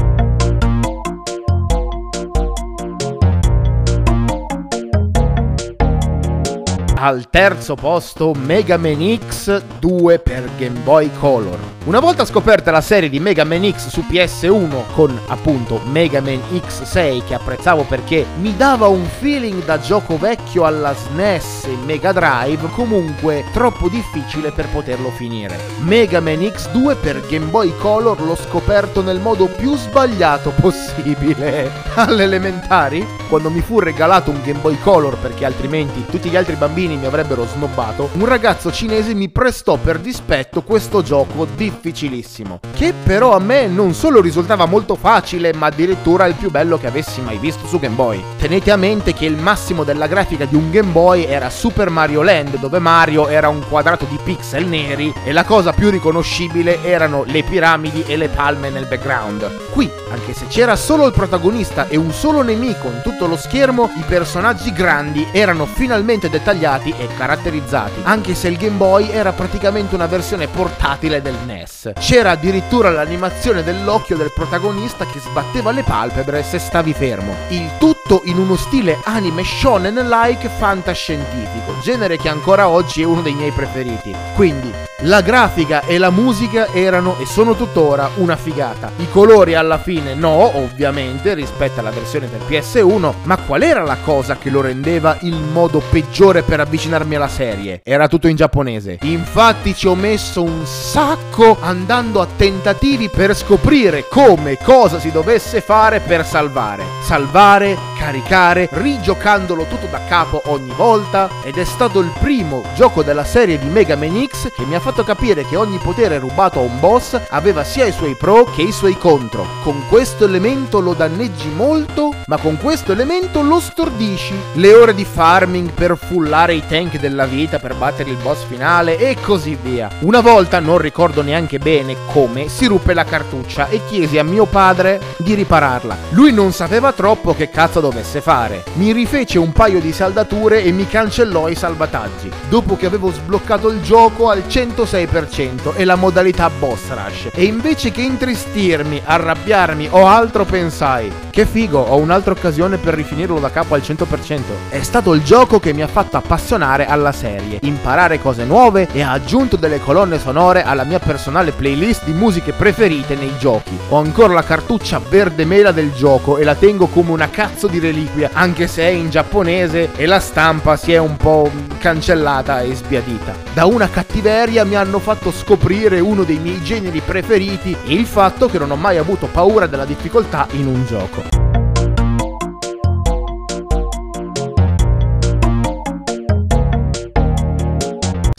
Al 7.06 7.30
terzo 7.30 7.76
posto 7.76 8.32
Mega 8.34 8.78
Man 8.78 9.20
X 9.28 9.62
2 9.80 10.20
per 10.20 10.50
Game 10.58 10.80
Boy 10.86 11.12
Color. 11.20 11.60
Una 11.84 12.00
volta 12.00 12.24
scoperta 12.24 12.72
la 12.72 12.80
serie 12.80 13.10
di 13.10 13.20
Mega 13.20 13.44
Man 13.44 13.70
X 13.70 13.90
su 13.90 14.06
PS1 14.10 14.94
con 14.94 15.20
appunto 15.28 15.82
Mega 15.84 16.22
Man 16.22 16.40
X6 16.50 17.26
che 17.28 17.34
apprezzavo 17.34 17.84
perché 17.84 18.26
mi 18.40 18.56
dava 18.56 18.88
un 18.88 19.04
feeling 19.04 19.66
da 19.66 19.82
gioco 19.82 20.18
vecchio 20.18 20.64
alla 20.64 20.96
SNES 20.96 21.66
e 21.66 21.76
Mega 21.84 22.14
Drive 22.14 22.70
comunque 22.70 23.44
troppo 23.52 23.90
difficile 23.90 24.54
per 24.54 24.70
poterlo 24.70 25.10
finire. 25.10 25.60
Mega 25.80 26.22
Man 26.22 26.40
X2 26.40 26.96
per 27.02 27.20
Game 27.28 27.48
Boy 27.48 27.76
Color 27.76 28.22
l'ho 28.22 28.38
scoperto 28.38 29.02
nel 29.02 29.20
modo 29.20 29.48
più 29.48 29.76
sbagliato 29.76 30.54
possibile. 30.62 31.70
Alle 31.96 32.24
elementari, 32.24 33.06
quando 33.28 33.50
mi 33.50 33.60
fu 33.60 33.80
regalato 33.80 34.32
un 34.32 34.40
Game 34.42 34.60
Boy 34.60 34.80
Color 34.80 35.18
perché 35.18 35.44
altrimenti 35.44 36.06
tutti 36.06 36.30
gli 36.30 36.38
altri 36.38 36.56
bambini 36.56 36.93
mi 36.96 37.06
avrebbero 37.06 37.46
snobbato, 37.46 38.10
un 38.14 38.26
ragazzo 38.26 38.72
cinese 38.72 39.14
mi 39.14 39.30
prestò 39.30 39.78
per 39.78 40.00
dispetto 40.00 40.62
questo 40.62 41.02
gioco 41.02 41.46
di 41.56 41.64
difficilissimo, 41.64 42.60
che 42.76 42.94
però 43.04 43.36
a 43.36 43.40
me 43.40 43.68
non 43.68 43.94
solo 43.94 44.20
risultava 44.20 44.66
molto 44.66 44.96
facile, 44.96 45.54
ma 45.54 45.68
addirittura 45.68 46.26
il 46.26 46.36
più 46.36 46.52
bello 46.52 46.78
che 46.78 46.88
avessi 46.88 47.22
mai 47.22 47.38
visto 47.38 47.66
su 47.68 47.80
Game 47.80 47.96
Boy. 47.96 48.22
Tenete 48.38 48.72
a 48.72 48.76
mente 48.76 49.14
che 49.14 49.26
il 49.26 49.38
massimo 49.38 49.84
della 49.84 50.08
grafica 50.08 50.46
di 50.46 50.56
un 50.56 50.70
Game 50.70 50.92
Boy 50.92 51.24
era 51.24 51.50
Super 51.50 51.90
Mario 51.90 52.22
Land, 52.22 52.58
dove 52.58 52.80
Mario 52.80 53.28
era 53.28 53.48
un 53.48 53.64
quadrato 53.68 54.06
di 54.10 54.20
pixel 54.22 54.68
neri 54.68 55.14
e 55.24 55.32
la 55.32 55.46
cosa 55.46 55.72
più 55.72 55.90
riconoscibile 55.90 56.84
erano 56.84 57.24
le 57.26 57.44
piramidi 57.44 58.04
e 58.06 58.18
le 58.18 58.28
palme 58.28 58.70
nel 58.70 58.88
background. 58.88 59.70
Qui, 59.72 59.90
anche 60.12 60.34
se 60.34 60.48
c'era 60.48 60.76
solo 60.76 61.06
il 61.06 61.14
protagonista 61.14 61.88
e 61.88 61.96
un 61.96 62.12
solo 62.12 62.42
nemico 62.42 62.88
in 62.88 63.02
tutto 63.04 63.28
lo 63.28 63.38
schermo, 63.38 63.90
i 63.96 64.04
personaggi 64.06 64.72
grandi 64.74 65.28
erano 65.32 65.66
finalmente 65.66 66.30
dettagliati 66.30 66.83
e 66.92 67.08
caratterizzati, 67.16 68.02
anche 68.04 68.34
se 68.36 68.48
il 68.48 68.58
Game 68.58 68.78
Boy 68.78 69.10
era 69.10 69.32
praticamente 69.34 69.96
una 69.96 70.08
versione 70.08 70.48
portatile 70.48 71.22
del. 71.22 71.42
NES. 71.46 71.92
C'era 72.00 72.32
addirittura 72.32 72.90
l'animazione 72.90 73.64
dell'occhio 73.64 74.16
del 74.16 74.32
protagonista 74.34 75.06
che 75.06 75.20
sbatteva 75.20 75.72
le 75.72 75.84
palpebre 75.84 76.44
se 76.44 76.60
stavi 76.60 76.94
fermo. 76.94 77.36
Il 77.50 77.70
tutto 77.78 78.22
in 78.26 78.38
uno 78.38 78.56
stile 78.56 79.00
anime 79.04 79.44
shonen-like 79.44 80.50
fantascientifico, 80.50 81.80
genere 81.82 82.18
che 82.18 82.30
ancora 82.30 82.70
oggi 82.70 83.02
è 83.02 83.06
uno 83.06 83.22
dei 83.22 83.34
miei 83.34 83.52
preferiti. 83.52 84.16
Quindi, 84.36 84.72
la 85.04 85.22
grafica 85.22 85.82
e 85.82 85.98
la 85.98 86.10
musica 86.10 86.68
erano 86.72 87.18
e 87.20 87.26
sono 87.26 87.56
tuttora 87.56 88.10
una 88.16 88.36
figata. 88.36 88.92
I 88.98 89.10
colori 89.10 89.54
alla 89.56 89.78
fine 89.78 90.14
no, 90.14 90.58
ovviamente, 90.58 91.34
rispetto 91.34 91.80
alla 91.80 91.90
versione 91.90 92.30
del 92.30 92.42
PS1, 92.48 93.14
ma 93.24 93.38
qual 93.38 93.64
era 93.64 93.84
la 93.84 93.98
cosa 94.04 94.38
che 94.38 94.50
lo 94.50 94.62
rendeva 94.62 95.18
il 95.22 95.36
modo 95.36 95.82
peggiore 95.90 96.42
per 96.44 96.62
avvicinarmi 96.62 97.16
alla 97.16 97.28
serie? 97.28 97.82
Era 97.84 98.08
tutto 98.08 98.28
in 98.28 98.36
giapponese. 98.36 99.00
Infatti 99.02 99.76
ci 99.76 99.88
ho 99.88 99.96
messo 99.96 100.42
un 100.42 100.66
sacco 100.66 101.58
andando 101.60 102.22
a 102.22 102.28
tentativi 102.38 103.10
per 103.10 103.36
scoprire 103.36 104.08
come 104.08 104.58
cosa 104.58 105.00
si 105.00 105.12
dovesse 105.12 105.60
fare 105.62 106.00
per 106.00 106.26
salvare. 106.26 106.84
Salvare, 107.02 107.78
caricare, 108.04 108.68
rigiocandolo 108.70 109.64
tutto 109.64 109.88
da 109.90 110.02
capo 110.10 110.42
ogni 110.48 110.74
volta 110.76 111.30
ed 111.42 111.58
è 111.58 111.64
stato 111.64 112.02
il 112.02 112.12
primo 112.20 112.62
gioco 112.76 113.02
della 113.02 113.24
serie 113.24 113.58
di 113.58 113.68
Mega 113.68 113.96
Man 113.96 114.28
X 114.28 114.52
che 114.54 114.66
mi 114.66 114.76
ha 114.76 114.82
fatto 114.82 115.06
capire 115.06 115.46
che 115.46 115.56
ogni 115.56 115.78
potere 115.78 116.20
rubato 116.20 116.60
a 116.60 116.64
un 116.64 116.82
boss 116.82 117.18
aveva 117.30 117.64
sia 117.64 117.86
i 117.86 117.94
suoi 117.94 118.16
pro 118.16 118.44
che 118.44 118.62
i 118.62 118.74
suoi 118.74 118.98
contro. 118.98 119.48
Con 119.64 119.84
questo 119.88 120.26
elemento 120.26 120.82
lo 120.82 120.94
danneggi 120.94 121.48
molto, 121.48 122.14
ma 122.26 122.36
con 122.36 122.58
questo 122.58 122.92
elemento 122.92 123.42
lo 123.42 123.62
stordisci. 123.62 124.38
Le 124.56 124.74
ore 124.74 124.94
di 124.94 125.06
farming 125.06 125.72
per 125.72 125.98
fullare 125.98 126.56
i 126.56 126.64
tank 126.68 127.00
della 127.00 127.26
vita 127.26 127.60
per 127.60 127.74
battere 127.74 128.10
il 128.10 128.18
boss 128.18 128.44
finale 128.44 128.98
e 128.98 129.16
così 129.22 129.58
via. 129.62 129.90
Una 130.00 130.20
volta, 130.20 130.60
non 130.60 130.78
ricordo 130.78 131.22
neanche 131.22 131.58
bene 131.58 131.96
come, 132.12 132.50
si 132.50 132.66
ruppe 132.66 132.94
la 132.94 133.06
cartuccia 133.06 133.70
e 133.70 133.80
chiesi 133.88 134.18
a 134.18 134.24
mio 134.26 134.46
padre 134.46 135.00
di 135.16 135.36
ripararla. 135.36 135.96
Lui 136.10 136.34
non 136.34 136.52
sapeva 136.52 136.92
troppo 136.92 137.34
che 137.34 137.50
cazzo 137.50 137.80
dovesse 137.94 138.22
fare. 138.22 138.64
Mi 138.74 138.92
rifece 138.92 139.38
un 139.38 139.52
paio 139.52 139.80
di 139.80 139.94
saldature 139.94 140.64
e 140.64 140.72
mi 140.72 140.88
cancellò 140.88 141.48
i 141.48 141.56
salvataggi. 141.56 142.32
Dopo 142.50 142.76
che 142.76 142.88
avevo 142.88 143.12
sbloccato 143.12 143.70
il 143.70 143.82
gioco 143.82 144.30
al 144.30 144.48
100 144.48 144.72
106% 144.84 145.76
e 145.76 145.86
la 145.86 145.96
modalità 145.96 146.50
boss 146.50 146.90
rush. 146.90 147.30
E 147.34 147.44
invece 147.44 147.92
che 147.92 148.02
intristirmi, 148.02 149.02
arrabbiarmi 149.04 149.90
o 149.92 150.08
altro 150.08 150.46
pensai, 150.46 151.12
che 151.30 151.46
figo, 151.46 151.80
ho 151.80 151.98
un'altra 151.98 152.32
occasione 152.32 152.78
per 152.78 152.94
rifinirlo 152.94 153.40
da 153.40 153.52
capo 153.52 153.76
al 153.76 153.82
100%. 153.82 154.42
È 154.70 154.82
stato 154.82 155.14
il 155.14 155.24
gioco 155.24 155.60
che 155.60 155.74
mi 155.74 155.82
ha 155.82 155.88
fatto 155.88 156.18
appassionare 156.18 156.86
alla 156.86 157.12
serie, 157.12 157.60
imparare 157.62 158.20
cose 158.20 158.46
nuove 158.46 158.88
e 158.92 159.02
ha 159.02 159.12
aggiunto 159.12 159.56
delle 159.56 159.80
colonne 159.80 160.20
sonore 160.20 160.64
alla 160.64 160.84
mia 160.84 161.00
personale 161.00 161.52
playlist 161.52 162.06
di 162.06 162.14
musiche 162.14 162.54
preferite 162.54 163.16
nei 163.16 163.36
giochi. 163.38 163.78
Ho 163.90 163.98
ancora 163.98 164.34
la 164.34 164.44
cartuccia 164.44 165.00
verde 165.08 165.46
mela 165.46 165.72
del 165.72 165.94
gioco 165.94 166.38
e 166.38 166.44
la 166.44 166.56
tengo 166.56 166.88
come 166.88 167.12
una 167.12 167.30
cazzo 167.30 167.68
di 167.68 167.80
reliquia, 167.84 168.32
anche 168.34 168.68
se 168.68 168.84
è 168.84 168.90
in 168.90 169.10
giapponese 169.10 169.92
e 169.96 170.06
la 170.06 170.20
stampa 170.20 170.76
si 170.76 170.92
è 170.94 170.98
un 170.98 171.18
po' 171.18 171.52
cancellata 171.78 172.62
e 172.62 172.74
sbiadita. 172.74 173.36
Da 173.54 173.66
una 173.66 173.90
cattiveria 173.90 174.64
mi 174.64 174.76
hanno 174.76 175.00
fatto 175.00 175.32
scoprire 175.32 176.00
uno 176.00 176.24
dei 176.24 176.40
miei 176.40 176.62
generi 176.64 177.02
preferiti 177.02 177.76
e 177.86 177.94
il 177.94 178.06
fatto 178.06 178.48
che 178.48 178.58
non 178.58 178.72
ho 178.72 178.76
mai 178.76 178.98
avuto 178.98 179.28
paura 179.28 179.68
della 179.68 179.86
difficoltà 179.86 180.48
in 180.52 180.68
un 180.68 180.86
gioco. 180.86 181.43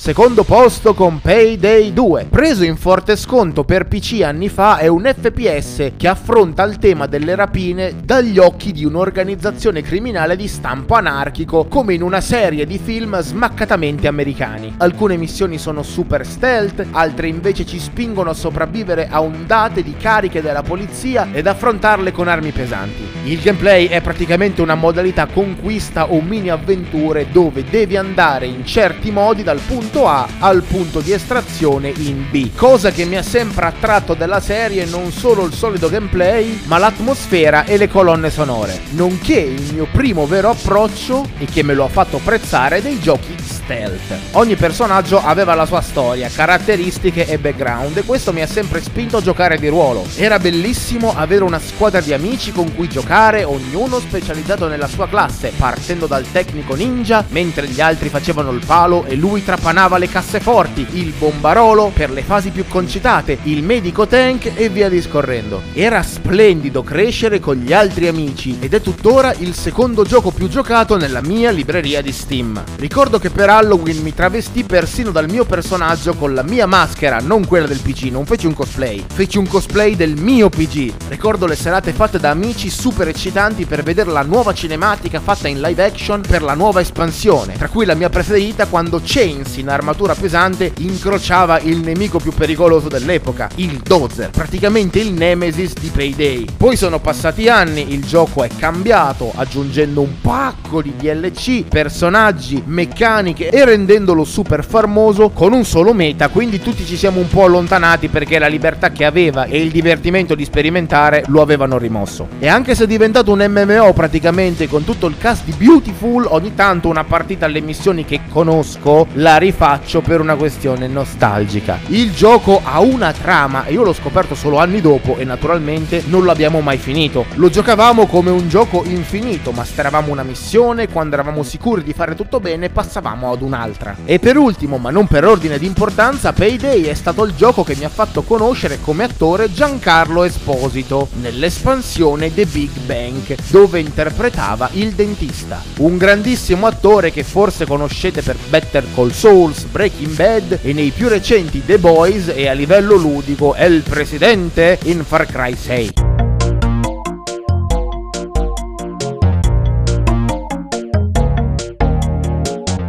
Secondo 0.04 0.44
posto 0.44 0.92
con 0.92 1.18
Payday 1.22 1.90
2. 1.94 2.26
Preso 2.28 2.62
in 2.62 2.76
forte 2.76 3.16
sconto 3.16 3.64
per 3.64 3.86
PC 3.86 4.20
anni 4.20 4.50
fa, 4.50 4.76
è 4.76 4.86
un 4.86 5.10
FPS 5.10 5.92
che 5.96 6.08
affronta 6.08 6.62
il 6.64 6.76
tema 6.76 7.06
delle 7.06 7.34
rapine 7.34 7.94
dagli 8.04 8.36
occhi 8.36 8.72
di 8.72 8.84
un'organizzazione 8.84 9.80
criminale 9.80 10.36
di 10.36 10.46
stampo 10.46 10.92
anarchico, 10.92 11.64
come 11.68 11.94
in 11.94 12.02
una 12.02 12.20
serie 12.20 12.66
di 12.66 12.76
film 12.76 13.18
smaccatamente 13.18 14.06
americani. 14.06 14.74
Alcune 14.76 15.16
missioni 15.16 15.56
sono 15.56 15.82
super 15.82 16.26
stealth, 16.26 16.86
altre 16.90 17.28
invece 17.28 17.64
ci 17.64 17.78
spingono 17.78 18.28
a 18.28 18.34
sopravvivere 18.34 19.08
a 19.08 19.22
ondate 19.22 19.82
di 19.82 19.96
cariche 19.96 20.42
della 20.42 20.62
polizia 20.62 21.28
ed 21.32 21.46
affrontarle 21.46 22.12
con 22.12 22.28
armi 22.28 22.50
pesanti. 22.50 23.13
Il 23.26 23.40
gameplay 23.40 23.86
è 23.86 24.02
praticamente 24.02 24.60
una 24.60 24.74
modalità 24.74 25.24
conquista 25.24 26.10
o 26.12 26.20
mini 26.20 26.50
avventure 26.50 27.28
dove 27.32 27.64
devi 27.64 27.96
andare 27.96 28.44
in 28.44 28.66
certi 28.66 29.10
modi 29.10 29.42
dal 29.42 29.60
punto 29.60 30.06
A 30.06 30.28
al 30.40 30.62
punto 30.62 31.00
di 31.00 31.10
estrazione 31.12 31.90
in 31.96 32.26
B. 32.30 32.50
Cosa 32.54 32.90
che 32.90 33.06
mi 33.06 33.16
ha 33.16 33.22
sempre 33.22 33.64
attratto 33.64 34.12
della 34.12 34.40
serie 34.40 34.84
non 34.84 35.10
solo 35.10 35.46
il 35.46 35.54
solido 35.54 35.88
gameplay, 35.88 36.64
ma 36.64 36.76
l'atmosfera 36.76 37.64
e 37.64 37.78
le 37.78 37.88
colonne 37.88 38.28
sonore, 38.28 38.78
nonché 38.90 39.40
il 39.40 39.72
mio 39.72 39.86
primo 39.90 40.26
vero 40.26 40.50
approccio 40.50 41.26
e 41.38 41.46
che 41.46 41.62
me 41.62 41.72
lo 41.72 41.84
ha 41.84 41.88
fatto 41.88 42.16
apprezzare 42.16 42.82
dei 42.82 43.00
giochi 43.00 43.34
stealth. 43.64 44.32
Ogni 44.32 44.54
personaggio 44.54 45.20
aveva 45.22 45.54
la 45.54 45.66
sua 45.66 45.80
storia, 45.80 46.28
caratteristiche 46.28 47.26
e 47.26 47.38
background 47.38 47.96
e 47.96 48.04
questo 48.04 48.32
mi 48.32 48.42
ha 48.42 48.46
sempre 48.46 48.82
spinto 48.82 49.16
a 49.16 49.22
giocare 49.22 49.58
di 49.58 49.68
ruolo. 49.68 50.06
Era 50.16 50.38
bellissimo 50.38 51.14
avere 51.16 51.44
una 51.44 51.58
squadra 51.58 52.00
di 52.00 52.12
amici 52.12 52.52
con 52.52 52.74
cui 52.74 52.88
giocare, 52.88 53.44
ognuno 53.44 53.98
specializzato 53.98 54.68
nella 54.68 54.86
sua 54.86 55.08
classe, 55.08 55.52
partendo 55.56 56.06
dal 56.06 56.30
tecnico 56.30 56.74
ninja, 56.74 57.24
mentre 57.30 57.66
gli 57.66 57.80
altri 57.80 58.08
facevano 58.08 58.50
il 58.50 58.64
palo 58.64 59.04
e 59.06 59.16
lui 59.16 59.42
trapanava 59.42 59.98
le 59.98 60.08
casseforti, 60.08 60.86
il 60.92 61.12
bombarolo 61.18 61.90
per 61.92 62.10
le 62.10 62.22
fasi 62.22 62.50
più 62.50 62.66
concitate, 62.68 63.38
il 63.44 63.62
medico 63.62 64.06
tank 64.06 64.52
e 64.54 64.68
via 64.68 64.88
discorrendo. 64.88 65.62
Era 65.72 66.02
splendido 66.02 66.82
crescere 66.82 67.40
con 67.40 67.56
gli 67.56 67.72
altri 67.72 68.08
amici 68.08 68.58
ed 68.60 68.74
è 68.74 68.80
tuttora 68.80 69.34
il 69.38 69.54
secondo 69.54 70.04
gioco 70.04 70.30
più 70.30 70.48
giocato 70.48 70.96
nella 70.96 71.22
mia 71.22 71.50
libreria 71.50 72.02
di 72.02 72.12
Steam. 72.12 72.62
Ricordo 72.76 73.18
che 73.18 73.30
per 73.30 73.50
Halloween 73.54 74.02
mi 74.02 74.12
travestì 74.12 74.64
persino 74.64 75.12
dal 75.12 75.30
mio 75.30 75.44
personaggio 75.44 76.14
con 76.14 76.34
la 76.34 76.42
mia 76.42 76.66
maschera, 76.66 77.18
non 77.20 77.46
quella 77.46 77.68
del 77.68 77.78
PG, 77.78 78.10
non 78.10 78.26
feci 78.26 78.46
un 78.46 78.52
cosplay, 78.52 79.04
feci 79.08 79.38
un 79.38 79.46
cosplay 79.46 79.94
del 79.94 80.16
mio 80.16 80.48
PG. 80.48 80.92
Ricordo 81.06 81.46
le 81.46 81.54
serate 81.54 81.92
fatte 81.92 82.18
da 82.18 82.30
amici 82.30 82.68
super 82.68 83.06
eccitanti 83.06 83.64
per 83.64 83.84
vedere 83.84 84.10
la 84.10 84.22
nuova 84.22 84.52
cinematica 84.52 85.20
fatta 85.20 85.46
in 85.46 85.60
live 85.60 85.84
action 85.84 86.20
per 86.20 86.42
la 86.42 86.54
nuova 86.54 86.80
espansione, 86.80 87.56
tra 87.56 87.68
cui 87.68 87.84
la 87.84 87.94
mia 87.94 88.08
preferita 88.08 88.66
quando 88.66 89.00
Chains 89.00 89.56
in 89.58 89.68
armatura 89.68 90.16
pesante 90.16 90.72
incrociava 90.78 91.60
il 91.60 91.78
nemico 91.78 92.18
più 92.18 92.32
pericoloso 92.32 92.88
dell'epoca, 92.88 93.48
il 93.56 93.78
Dozer, 93.78 94.30
praticamente 94.30 94.98
il 94.98 95.12
nemesis 95.12 95.74
di 95.74 95.90
Payday. 95.90 96.46
Poi 96.56 96.76
sono 96.76 96.98
passati 96.98 97.48
anni, 97.48 97.92
il 97.92 98.04
gioco 98.04 98.42
è 98.42 98.48
cambiato, 98.48 99.30
aggiungendo 99.32 100.00
un 100.00 100.20
pacco 100.20 100.82
di 100.82 100.92
DLC, 100.96 101.62
personaggi, 101.68 102.60
meccaniche 102.66 103.42
e 103.50 103.64
rendendolo 103.64 104.24
super 104.24 104.64
famoso 104.64 105.30
con 105.30 105.52
un 105.52 105.64
solo 105.64 105.92
meta, 105.92 106.28
quindi 106.28 106.60
tutti 106.60 106.84
ci 106.84 106.96
siamo 106.96 107.20
un 107.20 107.28
po' 107.28 107.44
allontanati 107.44 108.08
perché 108.08 108.38
la 108.38 108.46
libertà 108.46 108.90
che 108.90 109.04
aveva 109.04 109.44
e 109.44 109.60
il 109.60 109.70
divertimento 109.70 110.34
di 110.34 110.44
sperimentare 110.44 111.24
lo 111.26 111.42
avevano 111.42 111.78
rimosso. 111.78 112.28
E 112.38 112.48
anche 112.48 112.74
se 112.74 112.84
è 112.84 112.86
diventato 112.86 113.32
un 113.32 113.44
MMO 113.48 113.92
praticamente 113.92 114.68
con 114.68 114.84
tutto 114.84 115.06
il 115.06 115.16
cast 115.18 115.44
di 115.44 115.54
Beautiful, 115.56 116.26
ogni 116.28 116.54
tanto 116.54 116.88
una 116.88 117.04
partita 117.04 117.46
alle 117.46 117.60
missioni 117.60 118.04
che 118.04 118.20
conosco 118.28 119.06
la 119.14 119.36
rifaccio 119.36 120.00
per 120.00 120.20
una 120.20 120.34
questione 120.36 120.86
nostalgica. 120.86 121.78
Il 121.88 122.12
gioco 122.12 122.60
ha 122.62 122.80
una 122.80 123.12
trama 123.12 123.64
e 123.66 123.72
io 123.72 123.82
l'ho 123.82 123.92
scoperto 123.92 124.34
solo 124.34 124.58
anni 124.58 124.80
dopo 124.80 125.16
e 125.16 125.24
naturalmente 125.24 126.02
non 126.06 126.24
l'abbiamo 126.24 126.60
mai 126.60 126.78
finito. 126.78 127.26
Lo 127.34 127.50
giocavamo 127.50 128.06
come 128.06 128.30
un 128.30 128.48
gioco 128.48 128.82
infinito, 128.84 129.52
ma 129.52 129.64
speravamo 129.64 130.10
una 130.10 130.22
missione, 130.22 130.88
quando 130.88 131.14
eravamo 131.14 131.42
sicuri 131.42 131.82
di 131.82 131.92
fare 131.92 132.14
tutto 132.14 132.40
bene 132.40 132.68
passavamo 132.68 133.30
ad 133.34 133.42
un'altra. 133.42 133.96
E 134.04 134.18
per 134.18 134.36
ultimo, 134.36 134.78
ma 134.78 134.90
non 134.90 135.06
per 135.06 135.24
ordine 135.24 135.58
di 135.58 135.66
importanza, 135.66 136.32
Payday 136.32 136.82
è 136.84 136.94
stato 136.94 137.24
il 137.24 137.34
gioco 137.36 137.62
che 137.62 137.76
mi 137.76 137.84
ha 137.84 137.88
fatto 137.88 138.22
conoscere 138.22 138.80
come 138.80 139.04
attore 139.04 139.52
Giancarlo 139.52 140.24
Esposito 140.24 141.08
nell'espansione 141.20 142.32
The 142.32 142.46
Big 142.46 142.70
Bang, 142.86 143.36
dove 143.48 143.80
interpretava 143.80 144.70
il 144.72 144.92
dentista. 144.92 145.62
Un 145.78 145.96
grandissimo 145.96 146.66
attore 146.66 147.10
che 147.10 147.22
forse 147.22 147.66
conoscete 147.66 148.22
per 148.22 148.36
Better 148.48 148.84
Call 148.94 149.10
Souls, 149.10 149.64
Breaking 149.64 150.14
Bad 150.14 150.58
e 150.62 150.72
nei 150.72 150.90
più 150.90 151.08
recenti 151.08 151.64
The 151.64 151.78
Boys 151.78 152.32
e 152.34 152.48
a 152.48 152.52
livello 152.52 152.96
ludico 152.96 153.54
è 153.54 153.64
il 153.64 153.82
presidente 153.82 154.78
in 154.84 155.04
Far 155.04 155.26
Cry 155.26 155.54
6. 155.54 156.23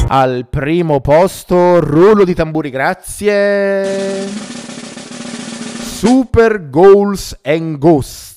Al 0.07 0.45
primo 0.47 1.01
posto, 1.01 1.79
rullo 1.79 2.25
di 2.25 2.35
tamburi, 2.35 2.69
grazie. 2.69 4.27
Super 5.81 6.69
Goals 6.69 7.39
and 7.41 7.79
Ghosts. 7.79 8.34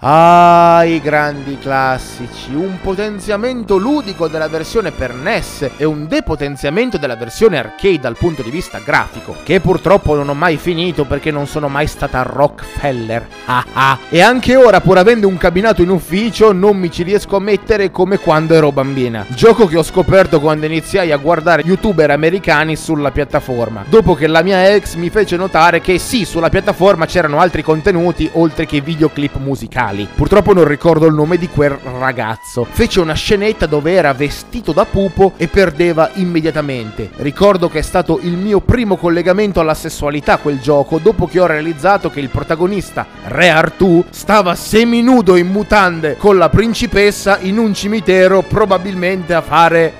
Ah, 0.00 0.84
i 0.84 1.00
grandi 1.00 1.58
classici, 1.58 2.54
un 2.54 2.78
potenziamento 2.80 3.78
ludico 3.78 4.28
della 4.28 4.46
versione 4.46 4.92
per 4.92 5.12
NES 5.12 5.70
e 5.76 5.84
un 5.84 6.06
depotenziamento 6.06 6.98
della 6.98 7.16
versione 7.16 7.58
arcade 7.58 7.98
dal 7.98 8.16
punto 8.16 8.42
di 8.42 8.50
vista 8.50 8.78
grafico, 8.78 9.34
che 9.42 9.58
purtroppo 9.58 10.14
non 10.14 10.28
ho 10.28 10.34
mai 10.34 10.56
finito 10.56 11.04
perché 11.04 11.32
non 11.32 11.48
sono 11.48 11.66
mai 11.66 11.88
stata 11.88 12.22
Rockefeller. 12.22 13.26
Ah 13.48 13.64
ah. 13.72 13.98
E 14.10 14.20
anche 14.20 14.56
ora, 14.56 14.82
pur 14.82 14.98
avendo 14.98 15.26
un 15.26 15.38
cabinato 15.38 15.80
in 15.80 15.88
ufficio, 15.88 16.52
non 16.52 16.76
mi 16.76 16.90
ci 16.90 17.02
riesco 17.02 17.36
a 17.36 17.40
mettere 17.40 17.90
come 17.90 18.18
quando 18.18 18.52
ero 18.52 18.70
bambina. 18.70 19.24
Gioco 19.28 19.66
che 19.66 19.78
ho 19.78 19.82
scoperto 19.82 20.38
quando 20.38 20.66
iniziai 20.66 21.12
a 21.12 21.16
guardare 21.16 21.62
youtuber 21.62 22.10
americani 22.10 22.76
sulla 22.76 23.10
piattaforma, 23.10 23.86
dopo 23.88 24.14
che 24.14 24.26
la 24.26 24.42
mia 24.42 24.74
ex 24.74 24.96
mi 24.96 25.08
fece 25.08 25.36
notare 25.36 25.80
che 25.80 25.98
sì, 25.98 26.26
sulla 26.26 26.50
piattaforma 26.50 27.06
c'erano 27.06 27.40
altri 27.40 27.62
contenuti 27.62 28.28
oltre 28.34 28.66
che 28.66 28.82
videoclip 28.82 29.36
musicali 29.38 29.87
reali. 29.88 30.08
Purtroppo 30.14 30.52
non 30.52 30.66
ricordo 30.66 31.06
il 31.06 31.14
nome 31.14 31.36
di 31.38 31.48
quel 31.48 31.70
ragazzo. 31.70 32.64
Fece 32.64 33.00
una 33.00 33.14
scenetta 33.14 33.66
dove 33.66 33.92
era 33.92 34.12
vestito 34.12 34.72
da 34.72 34.84
pupo 34.84 35.32
e 35.36 35.48
perdeva 35.48 36.10
immediatamente. 36.14 37.10
Ricordo 37.16 37.68
che 37.68 37.78
è 37.78 37.82
stato 37.82 38.18
il 38.22 38.36
mio 38.36 38.60
primo 38.60 38.96
collegamento 38.96 39.60
alla 39.60 39.74
sessualità 39.74 40.38
quel 40.38 40.60
gioco 40.60 40.98
dopo 40.98 41.26
che 41.26 41.40
ho 41.40 41.46
realizzato 41.46 42.10
che 42.10 42.20
il 42.20 42.28
protagonista, 42.28 43.06
Re 43.24 43.48
Artù, 43.48 44.04
stava 44.10 44.54
seminudo 44.54 45.36
in 45.36 45.48
mutande 45.48 46.16
con 46.16 46.36
la 46.36 46.48
principessa 46.48 47.38
in 47.40 47.58
un 47.58 47.74
cimitero 47.74 48.42
probabilmente 48.42 49.34
a 49.34 49.42
fare 49.42 49.92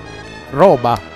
roba. 0.51 1.08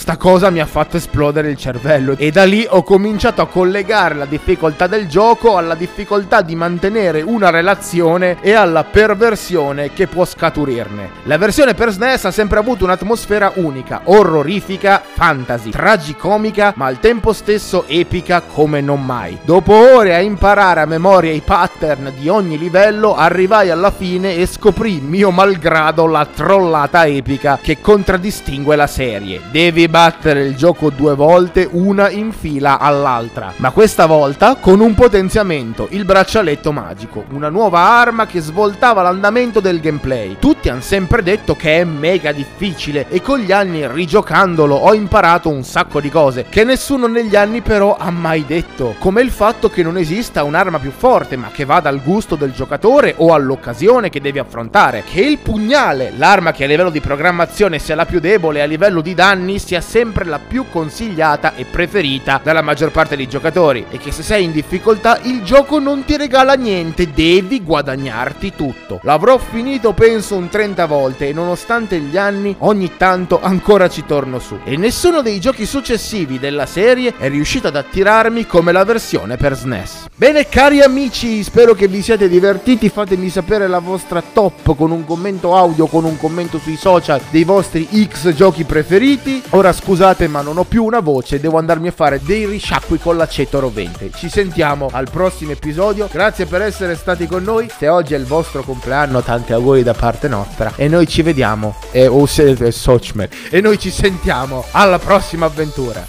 Sta 0.00 0.16
cosa 0.16 0.48
mi 0.48 0.60
ha 0.60 0.66
fatto 0.66 0.96
esplodere 0.96 1.50
il 1.50 1.58
cervello 1.58 2.14
e 2.16 2.30
da 2.30 2.44
lì 2.44 2.66
ho 2.66 2.82
cominciato 2.82 3.42
a 3.42 3.46
collegare 3.46 4.14
la 4.14 4.24
difficoltà 4.24 4.86
del 4.86 5.06
gioco 5.06 5.58
alla 5.58 5.74
difficoltà 5.74 6.40
di 6.40 6.56
mantenere 6.56 7.20
una 7.20 7.50
relazione 7.50 8.38
e 8.40 8.54
alla 8.54 8.82
perversione 8.82 9.92
che 9.92 10.06
può 10.06 10.24
scaturirne. 10.24 11.10
La 11.24 11.36
versione 11.36 11.74
per 11.74 11.90
SNES 11.90 12.24
ha 12.24 12.30
sempre 12.30 12.58
avuto 12.58 12.84
un'atmosfera 12.84 13.52
unica, 13.56 14.00
orrorifica, 14.04 15.02
fantasy, 15.04 15.68
tragicomica, 15.68 16.72
ma 16.76 16.86
al 16.86 16.98
tempo 16.98 17.34
stesso 17.34 17.84
epica 17.86 18.40
come 18.40 18.80
non 18.80 19.04
mai. 19.04 19.38
Dopo 19.44 19.74
ore 19.74 20.14
a 20.14 20.20
imparare 20.20 20.80
a 20.80 20.86
memoria 20.86 21.30
i 21.30 21.42
pattern 21.44 22.10
di 22.18 22.30
ogni 22.30 22.56
livello, 22.56 23.14
arrivai 23.14 23.68
alla 23.68 23.90
fine 23.90 24.36
e 24.36 24.46
scoprì 24.46 24.98
mio 25.00 25.30
malgrado 25.30 26.06
la 26.06 26.24
trollata 26.24 27.04
epica 27.04 27.58
che 27.60 27.82
contraddistingue 27.82 28.76
la 28.76 28.86
serie. 28.86 29.42
Devi 29.50 29.88
battere 29.90 30.44
il 30.44 30.56
gioco 30.56 30.88
due 30.88 31.14
volte, 31.14 31.68
una 31.70 32.08
in 32.08 32.32
fila 32.32 32.78
all'altra. 32.78 33.52
Ma 33.56 33.72
questa 33.72 34.06
volta 34.06 34.54
con 34.54 34.80
un 34.80 34.94
potenziamento, 34.94 35.88
il 35.90 36.04
braccialetto 36.04 36.72
magico, 36.72 37.24
una 37.32 37.48
nuova 37.50 37.80
arma 37.80 38.26
che 38.26 38.40
svoltava 38.40 39.02
l'andamento 39.02 39.60
del 39.60 39.80
gameplay. 39.80 40.36
Tutti 40.38 40.68
hanno 40.68 40.80
sempre 40.80 41.22
detto 41.22 41.56
che 41.56 41.80
è 41.80 41.84
mega 41.84 42.32
difficile 42.32 43.06
e 43.08 43.20
con 43.20 43.40
gli 43.40 43.52
anni 43.52 43.86
rigiocandolo 43.86 44.74
ho 44.74 44.94
imparato 44.94 45.48
un 45.50 45.64
sacco 45.64 46.00
di 46.00 46.08
cose 46.08 46.46
che 46.48 46.64
nessuno 46.64 47.08
negli 47.08 47.34
anni 47.36 47.60
però 47.60 47.96
ha 47.98 48.10
mai 48.10 48.44
detto, 48.46 48.94
come 48.98 49.20
il 49.20 49.30
fatto 49.30 49.68
che 49.68 49.82
non 49.82 49.98
esista 49.98 50.44
un'arma 50.44 50.78
più 50.78 50.92
forte 50.92 51.36
ma 51.36 51.50
che 51.52 51.64
vada 51.64 51.88
al 51.88 52.02
gusto 52.02 52.36
del 52.36 52.52
giocatore 52.52 53.14
o 53.16 53.34
all'occasione 53.34 54.10
che 54.10 54.20
devi 54.20 54.38
affrontare, 54.38 55.02
che 55.04 55.20
il 55.20 55.38
pugnale, 55.38 56.12
l'arma 56.16 56.52
che 56.52 56.64
a 56.64 56.66
livello 56.68 56.90
di 56.90 57.00
programmazione 57.00 57.78
sia 57.80 57.96
la 57.96 58.06
più 58.06 58.20
debole 58.20 58.62
a 58.62 58.66
livello 58.66 59.00
di 59.00 59.14
danni 59.14 59.58
sia 59.70 59.80
sempre 59.80 60.24
la 60.24 60.40
più 60.40 60.64
consigliata 60.68 61.54
e 61.54 61.64
preferita 61.64 62.40
dalla 62.42 62.60
maggior 62.60 62.90
parte 62.90 63.14
dei 63.14 63.28
giocatori 63.28 63.86
e 63.88 63.98
che 63.98 64.10
se 64.10 64.24
sei 64.24 64.42
in 64.42 64.50
difficoltà 64.50 65.20
il 65.22 65.44
gioco 65.44 65.78
non 65.78 66.04
ti 66.04 66.16
regala 66.16 66.54
niente, 66.54 67.12
devi 67.12 67.62
guadagnarti 67.62 68.54
tutto. 68.56 68.98
L'avrò 69.04 69.38
finito 69.38 69.92
penso 69.92 70.34
un 70.34 70.48
30 70.48 70.86
volte 70.86 71.28
e 71.28 71.32
nonostante 71.32 72.00
gli 72.00 72.16
anni 72.16 72.56
ogni 72.58 72.96
tanto 72.96 73.40
ancora 73.40 73.88
ci 73.88 74.04
torno 74.04 74.40
su. 74.40 74.58
E 74.64 74.76
nessuno 74.76 75.22
dei 75.22 75.38
giochi 75.38 75.64
successivi 75.66 76.40
della 76.40 76.66
serie 76.66 77.14
è 77.16 77.28
riuscito 77.28 77.68
ad 77.68 77.76
attirarmi 77.76 78.46
come 78.46 78.72
la 78.72 78.82
versione 78.82 79.36
per 79.36 79.54
SNES. 79.54 80.08
Bene 80.16 80.48
cari 80.48 80.80
amici, 80.80 81.44
spero 81.44 81.74
che 81.74 81.86
vi 81.86 82.02
siate 82.02 82.28
divertiti, 82.28 82.88
fatemi 82.88 83.28
sapere 83.28 83.68
la 83.68 83.78
vostra 83.78 84.20
top 84.20 84.74
con 84.74 84.90
un 84.90 85.04
commento 85.04 85.54
audio, 85.54 85.86
con 85.86 86.02
un 86.02 86.18
commento 86.18 86.58
sui 86.58 86.76
social 86.76 87.20
dei 87.30 87.44
vostri 87.44 87.88
X 88.08 88.34
giochi 88.34 88.64
preferiti. 88.64 89.40
Ora 89.50 89.59
Ora 89.60 89.74
scusate 89.74 90.26
ma 90.26 90.40
non 90.40 90.56
ho 90.56 90.64
più 90.64 90.84
una 90.84 91.00
voce, 91.00 91.38
devo 91.38 91.58
andarmi 91.58 91.88
a 91.88 91.92
fare 91.92 92.18
dei 92.22 92.46
risciacqui 92.46 92.98
con 92.98 93.18
l'aceto 93.18 93.60
rovente. 93.60 94.10
Ci 94.10 94.30
sentiamo 94.30 94.88
al 94.90 95.10
prossimo 95.10 95.50
episodio, 95.50 96.08
grazie 96.10 96.46
per 96.46 96.62
essere 96.62 96.94
stati 96.94 97.26
con 97.26 97.42
noi. 97.42 97.68
Se 97.68 97.86
oggi 97.86 98.14
è 98.14 98.16
il 98.16 98.24
vostro 98.24 98.62
compleanno, 98.62 99.20
tanti 99.20 99.52
auguri 99.52 99.82
da 99.82 99.92
parte 99.92 100.28
nostra. 100.28 100.72
E 100.76 100.88
noi 100.88 101.06
ci 101.06 101.20
vediamo, 101.20 101.76
e, 101.90 102.06
o 102.06 102.24
siete 102.24 102.70
Sochmer, 102.70 103.28
e 103.50 103.60
noi 103.60 103.78
ci 103.78 103.90
sentiamo 103.90 104.64
alla 104.70 104.98
prossima 104.98 105.44
avventura. 105.44 106.06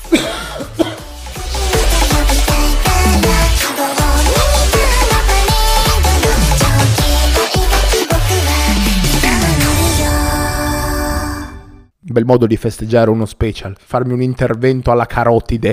Bel 12.12 12.26
modo 12.26 12.45
di 12.45 12.58
festeggiare 12.58 13.10
uno 13.10 13.26
special, 13.26 13.74
farmi 13.80 14.12
un 14.12 14.21
intervento 14.21 14.91
alla 14.91 15.06
carotide 15.06 15.69